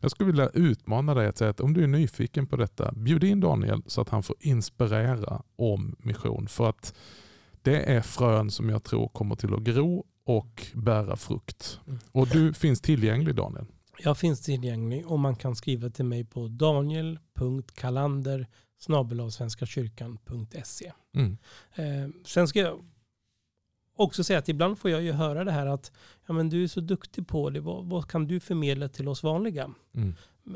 Jag 0.06 0.12
skulle 0.12 0.32
vilja 0.32 0.50
utmana 0.50 1.14
dig 1.14 1.28
att 1.28 1.38
säga 1.38 1.50
att 1.50 1.60
om 1.60 1.74
du 1.74 1.84
är 1.84 1.88
nyfiken 1.88 2.48
på 2.48 2.56
detta, 2.56 2.92
bjud 2.92 3.24
in 3.24 3.40
Daniel 3.40 3.84
så 3.88 4.02
att 4.02 4.10
han 4.10 4.24
får 4.24 4.36
inspirera 4.40 5.42
om 5.56 5.96
mission. 6.00 6.48
För 6.48 6.70
att 6.70 6.94
det 7.62 7.92
är 7.92 8.02
frön 8.02 8.52
som 8.52 8.70
jag 8.70 8.84
tror 8.84 9.08
kommer 9.08 9.36
till 9.36 9.54
att 9.54 9.62
gro 9.62 10.06
och 10.24 10.68
bära 10.74 11.16
frukt. 11.16 11.80
Mm. 11.88 12.00
Och 12.12 12.28
du 12.28 12.54
finns 12.54 12.82
tillgänglig 12.82 13.36
Daniel? 13.36 13.66
Jag 14.00 14.18
finns 14.18 14.42
tillgänglig 14.42 15.08
och 15.08 15.20
man 15.20 15.36
kan 15.36 15.56
skriva 15.56 15.90
till 15.90 16.06
mig 16.06 16.26
på 16.26 16.48
daniel.kalander 16.48 18.48
svenskakyrkan.se. 19.32 20.92
Mm. 21.16 21.38
Eh, 21.76 22.10
sen 22.26 22.48
ska 22.48 22.60
jag 22.60 22.80
också 23.96 24.24
säga 24.24 24.40
att 24.40 24.50
ibland 24.50 24.80
får 24.80 24.92
jag 24.92 25.02
ju 25.02 25.12
höra 25.12 25.44
det 25.44 25.52
här 25.52 25.66
att 25.66 25.92
ja, 26.28 26.34
men 26.34 26.50
du 26.50 26.64
är 26.64 26.68
så 26.68 26.82
duktig 26.82 27.28
på 27.28 27.50
det, 27.50 27.60
vad, 27.60 27.86
vad 27.86 28.08
kan 28.08 28.28
du 28.28 28.40
förmedla 28.40 28.90
till 28.90 29.08
oss 29.08 29.24
vanliga? 29.24 29.72
Mm. 29.94 30.14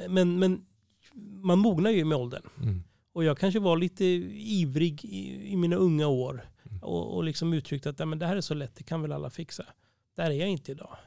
Men, 0.10 0.40
men 0.40 0.66
man 1.42 1.60
mognar 1.60 1.92
ju 1.92 2.06
med 2.06 2.18
åldern. 2.18 2.44
Mm. 2.62 2.84
Och 3.14 3.24
jag 3.24 3.38
kanske 3.38 3.60
var 3.60 3.78
lite 3.78 4.06
ivrig 4.06 5.06
i, 5.06 5.52
i 5.52 5.58
mina 5.58 5.76
unga 5.76 6.08
år 6.08 6.46
mm. 6.70 6.84
och, 6.84 7.16
och 7.16 7.24
liksom 7.24 7.54
uttryckte 7.54 7.90
att 7.90 8.00
ja, 8.00 8.06
men 8.06 8.20
det 8.20 8.26
här 8.26 8.36
är 8.36 8.42
så 8.42 8.54
lätt, 8.54 8.76
det 8.76 8.84
kan 8.84 9.02
väl 9.02 9.12
alla 9.12 9.30
fixa. 9.30 9.66
Där 10.16 10.26
är 10.26 10.36
jag 10.36 10.50
inte 10.50 10.72
idag. 10.72 10.98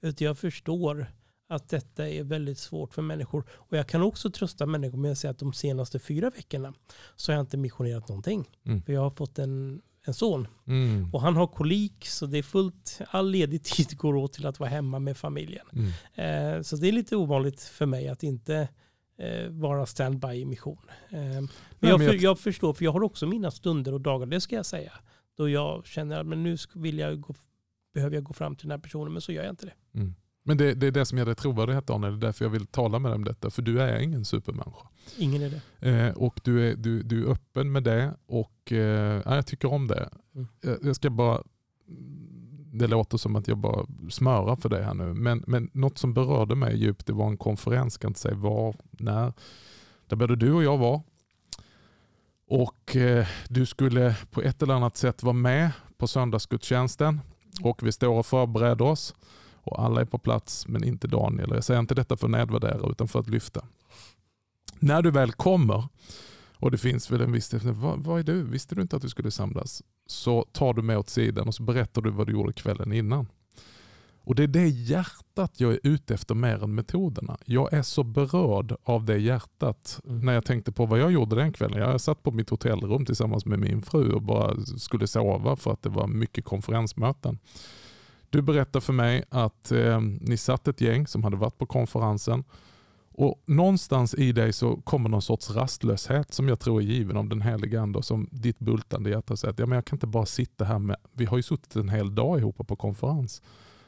Utan 0.00 0.26
jag 0.26 0.38
förstår 0.38 1.06
att 1.48 1.68
detta 1.68 2.08
är 2.08 2.22
väldigt 2.22 2.58
svårt 2.58 2.94
för 2.94 3.02
människor. 3.02 3.44
Och 3.50 3.76
jag 3.76 3.86
kan 3.86 4.02
också 4.02 4.30
trösta 4.30 4.66
människor 4.66 4.98
med 4.98 5.12
att 5.12 5.18
säga 5.18 5.30
att 5.30 5.38
de 5.38 5.52
senaste 5.52 5.98
fyra 5.98 6.30
veckorna 6.30 6.74
så 7.16 7.32
har 7.32 7.36
jag 7.36 7.42
inte 7.42 7.56
missionerat 7.56 8.08
någonting. 8.08 8.50
Mm. 8.64 8.82
För 8.82 8.92
jag 8.92 9.00
har 9.00 9.10
fått 9.10 9.38
en 9.38 9.82
en 10.04 10.14
son. 10.14 10.48
Mm. 10.66 11.08
Och 11.12 11.20
han 11.20 11.36
har 11.36 11.46
kolik 11.46 12.06
så 12.06 12.26
det 12.26 12.38
är 12.38 12.42
fullt, 12.42 13.00
all 13.10 13.30
ledig 13.30 13.64
tid 13.64 13.96
går 13.96 14.16
åt 14.16 14.32
till 14.32 14.46
att 14.46 14.60
vara 14.60 14.70
hemma 14.70 14.98
med 14.98 15.16
familjen. 15.16 15.66
Mm. 15.72 16.56
Eh, 16.56 16.62
så 16.62 16.76
det 16.76 16.88
är 16.88 16.92
lite 16.92 17.16
ovanligt 17.16 17.62
för 17.62 17.86
mig 17.86 18.08
att 18.08 18.22
inte 18.22 18.68
eh, 19.18 19.48
vara 19.48 19.86
standby 19.86 20.32
i 20.32 20.44
mission. 20.44 20.90
Eh, 21.10 21.18
men, 21.18 21.48
Nej, 21.78 21.90
jag, 21.90 21.98
men 21.98 22.06
jag, 22.06 22.16
jag, 22.16 22.38
förstår, 22.38 22.72
för 22.72 22.84
jag 22.84 22.92
har 22.92 23.02
också 23.02 23.26
mina 23.26 23.50
stunder 23.50 23.94
och 23.94 24.00
dagar, 24.00 24.26
det 24.26 24.40
ska 24.40 24.56
jag 24.56 24.66
säga. 24.66 24.92
Då 25.36 25.48
jag 25.48 25.86
känner 25.86 26.20
att 26.20 26.26
nu 26.26 26.56
vill 26.74 26.98
jag 26.98 27.20
gå, 27.20 27.34
behöver 27.94 28.16
jag 28.16 28.24
gå 28.24 28.32
fram 28.32 28.56
till 28.56 28.68
den 28.68 28.78
här 28.78 28.82
personen, 28.82 29.12
men 29.12 29.22
så 29.22 29.32
gör 29.32 29.42
jag 29.42 29.52
inte 29.52 29.66
det. 29.66 29.98
Mm. 29.98 30.14
Men 30.42 30.56
det, 30.56 30.74
det, 30.74 30.86
är 30.86 30.90
det 30.90 31.04
som 31.04 31.18
ger 31.18 31.24
dig 31.24 31.34
trovärdighet 31.34 31.86
Daniel, 31.86 32.12
det 32.12 32.24
är 32.24 32.28
därför 32.28 32.44
jag 32.44 32.50
vill 32.50 32.66
tala 32.66 32.98
med 32.98 33.10
dig 33.10 33.16
om 33.16 33.24
detta. 33.24 33.50
För 33.50 33.62
du 33.62 33.80
är 33.80 33.98
ingen 33.98 34.24
supermänniska. 34.24 34.88
Ingen 35.18 35.42
är 35.42 35.60
det. 35.80 35.90
Eh, 35.90 36.14
och 36.14 36.40
du 36.44 36.68
är, 36.70 36.76
du, 36.76 37.02
du 37.02 37.24
är 37.24 37.30
öppen 37.30 37.72
med 37.72 37.82
det 37.82 38.14
och 38.26 38.72
eh, 38.72 39.22
jag 39.24 39.46
tycker 39.46 39.72
om 39.72 39.86
det. 39.86 40.10
Mm. 40.34 40.48
Jag, 40.60 40.78
jag, 40.82 40.96
ska 40.96 41.10
bara, 41.10 41.42
det 42.72 42.86
låter 42.86 43.18
som 43.18 43.36
att 43.36 43.48
jag 43.48 43.58
bara 43.58 43.86
smörar 44.10 44.56
för 44.56 44.68
det 44.68 44.82
här 44.82 44.94
nu, 44.94 45.14
men, 45.14 45.44
men 45.46 45.70
något 45.72 45.98
som 45.98 46.14
berörde 46.14 46.54
mig 46.54 46.76
djupt 46.76 47.06
det 47.06 47.12
var 47.12 47.26
en 47.26 47.36
konferens, 47.36 47.98
kan 47.98 48.10
inte 48.10 48.20
säga 48.20 48.34
var, 48.34 48.76
när, 48.90 49.32
där 50.06 50.16
både 50.16 50.36
du 50.36 50.52
och 50.52 50.64
jag 50.64 50.78
var. 50.78 51.02
Och 52.46 52.96
eh, 52.96 53.26
du 53.48 53.66
skulle 53.66 54.16
på 54.30 54.42
ett 54.42 54.62
eller 54.62 54.74
annat 54.74 54.96
sätt 54.96 55.22
vara 55.22 55.32
med 55.32 55.70
på 55.96 56.06
söndagsgudstjänsten 56.06 57.20
och 57.62 57.82
vi 57.82 57.92
står 57.92 58.18
och 58.18 58.26
förbereder 58.26 58.84
oss 58.84 59.14
och 59.62 59.82
alla 59.82 60.00
är 60.00 60.04
på 60.04 60.18
plats 60.18 60.68
men 60.68 60.84
inte 60.84 61.08
Daniel. 61.08 61.50
Jag 61.54 61.64
säger 61.64 61.80
inte 61.80 61.94
detta 61.94 62.16
för 62.16 62.26
att 62.26 62.30
nedvärdera 62.30 62.90
utan 62.90 63.08
för 63.08 63.18
att 63.18 63.28
lyfta. 63.28 63.64
När 64.78 65.02
du 65.02 65.10
väl 65.10 65.32
kommer 65.32 65.88
och 66.56 66.70
det 66.70 66.78
finns 66.78 67.10
väl 67.10 67.20
en 67.20 67.32
viss 67.32 67.54
vad, 67.54 67.98
vad 67.98 68.18
är 68.18 68.22
du? 68.22 68.42
Visste 68.42 68.74
du 68.74 68.82
inte 68.82 68.96
att 68.96 69.02
du 69.02 69.08
skulle 69.08 69.30
samlas? 69.30 69.82
Så 70.06 70.46
tar 70.52 70.74
du 70.74 70.82
mig 70.82 70.96
åt 70.96 71.08
sidan 71.08 71.48
och 71.48 71.54
så 71.54 71.62
berättar 71.62 72.02
du 72.02 72.10
vad 72.10 72.26
du 72.26 72.32
gjorde 72.32 72.52
kvällen 72.52 72.92
innan. 72.92 73.26
Och 74.24 74.34
Det 74.34 74.42
är 74.42 74.46
det 74.46 74.68
hjärtat 74.68 75.60
jag 75.60 75.72
är 75.72 75.80
ute 75.82 76.14
efter 76.14 76.34
mer 76.34 76.64
än 76.64 76.74
metoderna. 76.74 77.36
Jag 77.44 77.72
är 77.72 77.82
så 77.82 78.02
berörd 78.02 78.76
av 78.82 79.04
det 79.04 79.18
hjärtat 79.18 80.00
mm. 80.04 80.20
när 80.20 80.32
jag 80.32 80.44
tänkte 80.44 80.72
på 80.72 80.86
vad 80.86 80.98
jag 80.98 81.12
gjorde 81.12 81.36
den 81.36 81.52
kvällen. 81.52 81.78
Jag 81.78 82.00
satt 82.00 82.22
på 82.22 82.30
mitt 82.30 82.50
hotellrum 82.50 83.06
tillsammans 83.06 83.46
med 83.46 83.58
min 83.58 83.82
fru 83.82 84.12
och 84.12 84.22
bara 84.22 84.56
skulle 84.64 85.06
sova 85.06 85.56
för 85.56 85.72
att 85.72 85.82
det 85.82 85.88
var 85.88 86.06
mycket 86.06 86.44
konferensmöten. 86.44 87.38
Du 88.32 88.42
berättar 88.42 88.80
för 88.80 88.92
mig 88.92 89.24
att 89.28 89.72
eh, 89.72 90.00
ni 90.00 90.36
satt 90.36 90.68
ett 90.68 90.80
gäng 90.80 91.06
som 91.06 91.24
hade 91.24 91.36
varit 91.36 91.58
på 91.58 91.66
konferensen 91.66 92.44
och 93.14 93.42
Någonstans 93.46 94.14
i 94.14 94.32
dig 94.32 94.52
så 94.52 94.76
kommer 94.76 95.08
någon 95.08 95.22
sorts 95.22 95.50
rastlöshet 95.50 96.34
som 96.34 96.48
jag 96.48 96.60
tror 96.60 96.80
är 96.80 96.84
given 96.84 97.16
av 97.16 97.28
den 97.28 97.42
helige 97.42 97.80
Ande 97.80 97.98
och 97.98 98.04
som 98.04 98.28
ditt 98.32 98.58
bultande 98.58 99.10
hjärta 99.10 99.36
säger 99.36 99.52
att 99.52 99.58
ja, 99.58 99.66
men 99.66 99.76
jag 99.76 99.84
kan 99.84 99.96
inte 99.96 100.06
bara 100.06 100.26
sitta 100.26 100.64
här 100.64 100.78
med, 100.78 100.96
vi 101.12 101.24
har 101.24 101.36
ju 101.36 101.42
suttit 101.42 101.76
en 101.76 101.88
hel 101.88 102.14
dag 102.14 102.38
ihop 102.38 102.68
på 102.68 102.76
konferens. 102.76 103.42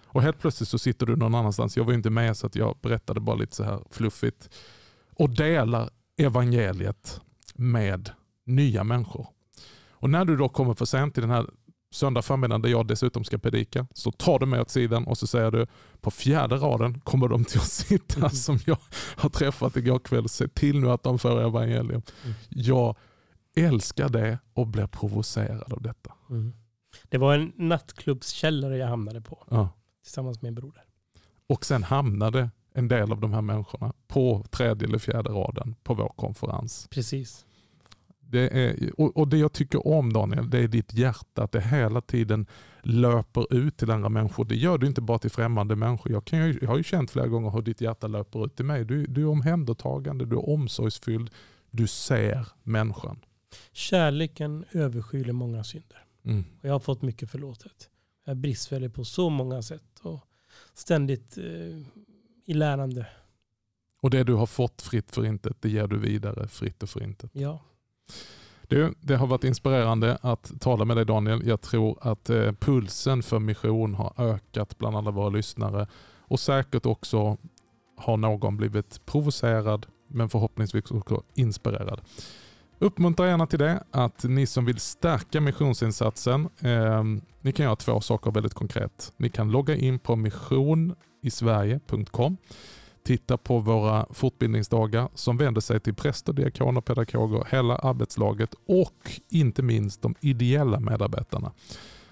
Och 0.04 0.22
helt 0.22 0.38
plötsligt 0.38 0.68
så 0.68 0.78
sitter 0.78 1.06
du 1.06 1.16
någon 1.16 1.34
annanstans. 1.34 1.76
Jag 1.76 1.84
var 1.84 1.92
ju 1.92 1.96
inte 1.96 2.10
med 2.10 2.36
så 2.36 2.46
att 2.46 2.56
jag 2.56 2.76
berättade 2.82 3.20
bara 3.20 3.36
lite 3.36 3.56
så 3.56 3.64
här 3.64 3.80
fluffigt. 3.90 4.50
Och 5.14 5.30
delar 5.30 5.90
evangeliet 6.16 7.20
med 7.54 8.10
nya 8.46 8.84
människor. 8.84 9.26
Och 9.90 10.10
när 10.10 10.24
du 10.24 10.36
då 10.36 10.48
kommer 10.48 10.74
för 10.74 10.84
sent 10.84 11.14
till 11.14 11.22
den 11.22 11.30
här 11.30 11.46
söndag 11.94 12.22
förmiddag 12.22 12.58
där 12.58 12.68
jag 12.68 12.86
dessutom 12.86 13.24
ska 13.24 13.38
predika, 13.38 13.86
så 13.94 14.12
tar 14.12 14.38
du 14.38 14.46
mig 14.46 14.60
åt 14.60 14.70
sidan 14.70 15.04
och 15.04 15.18
så 15.18 15.26
säger 15.26 15.50
du 15.50 15.66
på 16.00 16.10
fjärde 16.10 16.56
raden 16.56 17.00
kommer 17.00 17.28
de 17.28 17.44
till 17.44 17.60
att 17.60 17.66
sitta 17.66 18.18
mm. 18.18 18.30
som 18.30 18.58
jag 18.66 18.78
har 19.16 19.28
träffat 19.28 19.76
igår 19.76 19.98
kväll. 19.98 20.28
Se 20.28 20.48
till 20.48 20.80
nu 20.80 20.90
att 20.90 21.02
de 21.02 21.18
får 21.18 21.40
evangelium. 21.40 22.02
Mm. 22.24 22.34
Jag 22.48 22.96
älskar 23.56 24.08
det 24.08 24.38
och 24.54 24.66
blir 24.66 24.86
provocerad 24.86 25.72
av 25.72 25.82
detta. 25.82 26.12
Mm. 26.30 26.52
Det 27.08 27.18
var 27.18 27.34
en 27.34 27.52
nattklubbskällare 27.56 28.76
jag 28.76 28.88
hamnade 28.88 29.20
på 29.20 29.44
ja. 29.50 29.68
tillsammans 30.02 30.42
med 30.42 30.52
min 30.52 30.54
broder. 30.54 30.82
Och 31.46 31.64
sen 31.64 31.82
hamnade 31.82 32.50
en 32.72 32.88
del 32.88 33.12
av 33.12 33.20
de 33.20 33.32
här 33.32 33.42
människorna 33.42 33.92
på 34.06 34.44
tredje 34.50 34.88
eller 34.88 34.98
fjärde 34.98 35.30
raden 35.30 35.74
på 35.82 35.94
vår 35.94 36.12
konferens. 36.16 36.88
Precis. 36.90 37.46
Det 38.26 38.48
är, 38.48 39.00
och, 39.00 39.28
det 39.28 39.38
jag 39.38 39.52
tycker 39.52 39.86
om 39.86 40.12
Daniel, 40.12 40.50
det 40.50 40.58
är 40.58 40.68
ditt 40.68 40.94
hjärta, 40.94 41.42
att 41.42 41.52
det 41.52 41.60
hela 41.60 42.00
tiden 42.00 42.46
löper 42.82 43.54
ut 43.54 43.76
till 43.76 43.90
andra 43.90 44.08
människor. 44.08 44.44
Det 44.44 44.56
gör 44.56 44.78
du 44.78 44.86
inte 44.86 45.00
bara 45.00 45.18
till 45.18 45.30
främmande 45.30 45.76
människor. 45.76 46.12
Jag, 46.12 46.24
kan 46.24 46.38
jag 46.38 46.68
har 46.68 46.76
ju 46.76 46.82
känt 46.82 47.10
flera 47.10 47.26
gånger 47.26 47.50
hur 47.50 47.62
ditt 47.62 47.80
hjärta 47.80 48.06
löper 48.06 48.46
ut 48.46 48.56
till 48.56 48.64
mig. 48.64 48.84
Du, 48.84 49.06
du 49.06 49.22
är 49.22 49.28
omhändertagande, 49.28 50.26
du 50.26 50.36
är 50.36 50.48
omsorgsfylld, 50.48 51.30
du 51.70 51.86
ser 51.86 52.46
människan. 52.62 53.20
Kärleken 53.72 54.64
överskyler 54.72 55.32
många 55.32 55.64
synder. 55.64 56.04
Mm. 56.24 56.44
Jag 56.60 56.72
har 56.72 56.80
fått 56.80 57.02
mycket 57.02 57.30
förlåtet. 57.30 57.90
Jag 58.24 58.30
är 58.30 58.36
bristfällig 58.36 58.94
på 58.94 59.04
så 59.04 59.30
många 59.30 59.62
sätt 59.62 60.00
och 60.02 60.20
ständigt 60.74 61.38
eh, 61.38 61.78
i 62.44 62.54
lärande. 62.54 63.06
Och 64.00 64.10
det 64.10 64.24
du 64.24 64.34
har 64.34 64.46
fått 64.46 64.82
fritt 64.82 65.10
för 65.10 65.26
intet, 65.26 65.56
det 65.60 65.68
ger 65.68 65.86
du 65.86 65.98
vidare 65.98 66.48
fritt 66.48 66.82
och 66.82 66.90
för 66.90 67.02
intet. 67.02 67.30
Ja. 67.32 67.60
Du, 68.68 68.94
det 69.00 69.16
har 69.16 69.26
varit 69.26 69.44
inspirerande 69.44 70.18
att 70.20 70.60
tala 70.60 70.84
med 70.84 70.96
dig 70.96 71.06
Daniel. 71.06 71.46
Jag 71.46 71.60
tror 71.60 71.98
att 72.00 72.30
eh, 72.30 72.52
pulsen 72.52 73.22
för 73.22 73.38
mission 73.38 73.94
har 73.94 74.12
ökat 74.18 74.78
bland 74.78 74.96
alla 74.96 75.10
våra 75.10 75.28
lyssnare 75.28 75.86
och 76.18 76.40
säkert 76.40 76.86
också 76.86 77.36
har 77.96 78.16
någon 78.16 78.56
blivit 78.56 79.06
provocerad 79.06 79.86
men 80.08 80.28
förhoppningsvis 80.28 80.90
också 80.90 81.22
inspirerad. 81.34 82.00
Uppmuntra 82.78 83.26
gärna 83.26 83.46
till 83.46 83.58
det, 83.58 83.84
att 83.90 84.24
ni 84.24 84.46
som 84.46 84.64
vill 84.64 84.80
stärka 84.80 85.40
missionsinsatsen, 85.40 86.48
eh, 86.60 87.04
ni 87.40 87.52
kan 87.52 87.64
göra 87.64 87.76
två 87.76 88.00
saker 88.00 88.30
väldigt 88.30 88.54
konkret. 88.54 89.12
Ni 89.16 89.28
kan 89.28 89.50
logga 89.50 89.76
in 89.76 89.98
på 89.98 90.16
missionisverige.com 90.16 92.36
titta 93.04 93.36
på 93.36 93.58
våra 93.58 94.06
fortbildningsdagar 94.10 95.08
som 95.14 95.36
vänder 95.36 95.60
sig 95.60 95.80
till 95.80 95.94
präster, 95.94 96.32
diakoner, 96.32 96.80
pedagoger, 96.80 97.46
hela 97.50 97.76
arbetslaget 97.76 98.54
och 98.66 99.20
inte 99.28 99.62
minst 99.62 100.02
de 100.02 100.14
ideella 100.20 100.80
medarbetarna. 100.80 101.52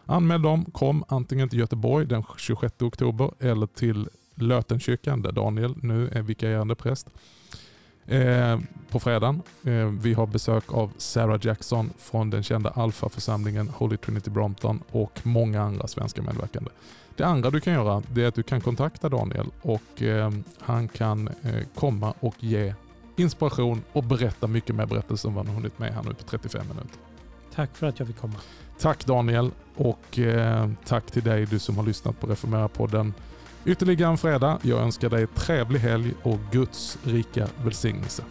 Anmäl 0.07 0.43
dem, 0.43 0.65
kom 0.65 1.05
antingen 1.09 1.49
till 1.49 1.59
Göteborg 1.59 2.07
den 2.07 2.25
26 2.39 2.83
oktober 2.83 3.31
eller 3.39 3.67
till 3.67 4.09
Lötenkyrkan 4.35 5.23
där 5.23 5.33
Daniel 5.33 5.75
nu 5.83 6.09
är 6.09 6.23
vikarierande 6.23 6.75
präst. 6.75 7.09
Eh, 8.07 8.59
på 8.89 9.01
fredagen. 9.01 9.43
Eh, 9.65 9.87
vi 9.87 10.15
har 10.15 10.27
besök 10.27 10.73
av 10.73 10.93
Sarah 10.97 11.39
Jackson 11.43 11.91
från 11.99 12.31
den 12.31 12.43
kända 12.43 12.71
Alfa-församlingen 12.71 13.69
Holy 13.69 13.97
Trinity 13.97 14.31
Brompton 14.31 14.83
och 14.91 15.21
många 15.23 15.63
andra 15.63 15.87
svenska 15.87 16.23
medverkande. 16.23 16.71
Det 17.17 17.25
andra 17.25 17.51
du 17.51 17.61
kan 17.61 17.73
göra 17.73 18.03
är 18.17 18.27
att 18.27 18.35
du 18.35 18.43
kan 18.43 18.61
kontakta 18.61 19.09
Daniel 19.09 19.47
och 19.63 20.03
eh, 20.03 20.31
han 20.59 20.89
kan 20.89 21.29
eh, 21.29 21.67
komma 21.75 22.15
och 22.21 22.35
ge 22.39 22.75
inspiration 23.17 23.83
och 23.93 24.05
berätta 24.05 24.47
mycket 24.47 24.75
mer 24.75 24.87
berättelser 24.87 25.29
än 25.29 25.35
vad 25.35 25.47
han 25.47 25.55
hunnit 25.55 25.79
med 25.79 25.95
här 25.95 26.03
nu 26.03 26.15
på 26.15 26.23
35 26.25 26.69
minuter. 26.69 26.99
Tack 27.55 27.77
för 27.77 27.87
att 27.87 27.99
jag 27.99 28.09
fick 28.09 28.19
komma. 28.19 28.35
Tack 28.79 29.07
Daniel 29.07 29.51
och 29.77 30.19
eh, 30.19 30.71
tack 30.85 31.11
till 31.11 31.23
dig 31.23 31.47
du 31.47 31.59
som 31.59 31.77
har 31.77 31.85
lyssnat 31.85 32.21
på 32.21 32.27
Reformera-podden. 32.27 33.13
Ytterligare 33.65 34.11
en 34.11 34.19
fredag. 34.19 34.59
Jag 34.63 34.81
önskar 34.81 35.11
dig 35.11 35.27
trevlig 35.27 35.81
helg 35.81 36.15
och 36.23 36.39
Guds 36.53 36.99
rika 37.05 37.49
välsignelse. 37.65 38.25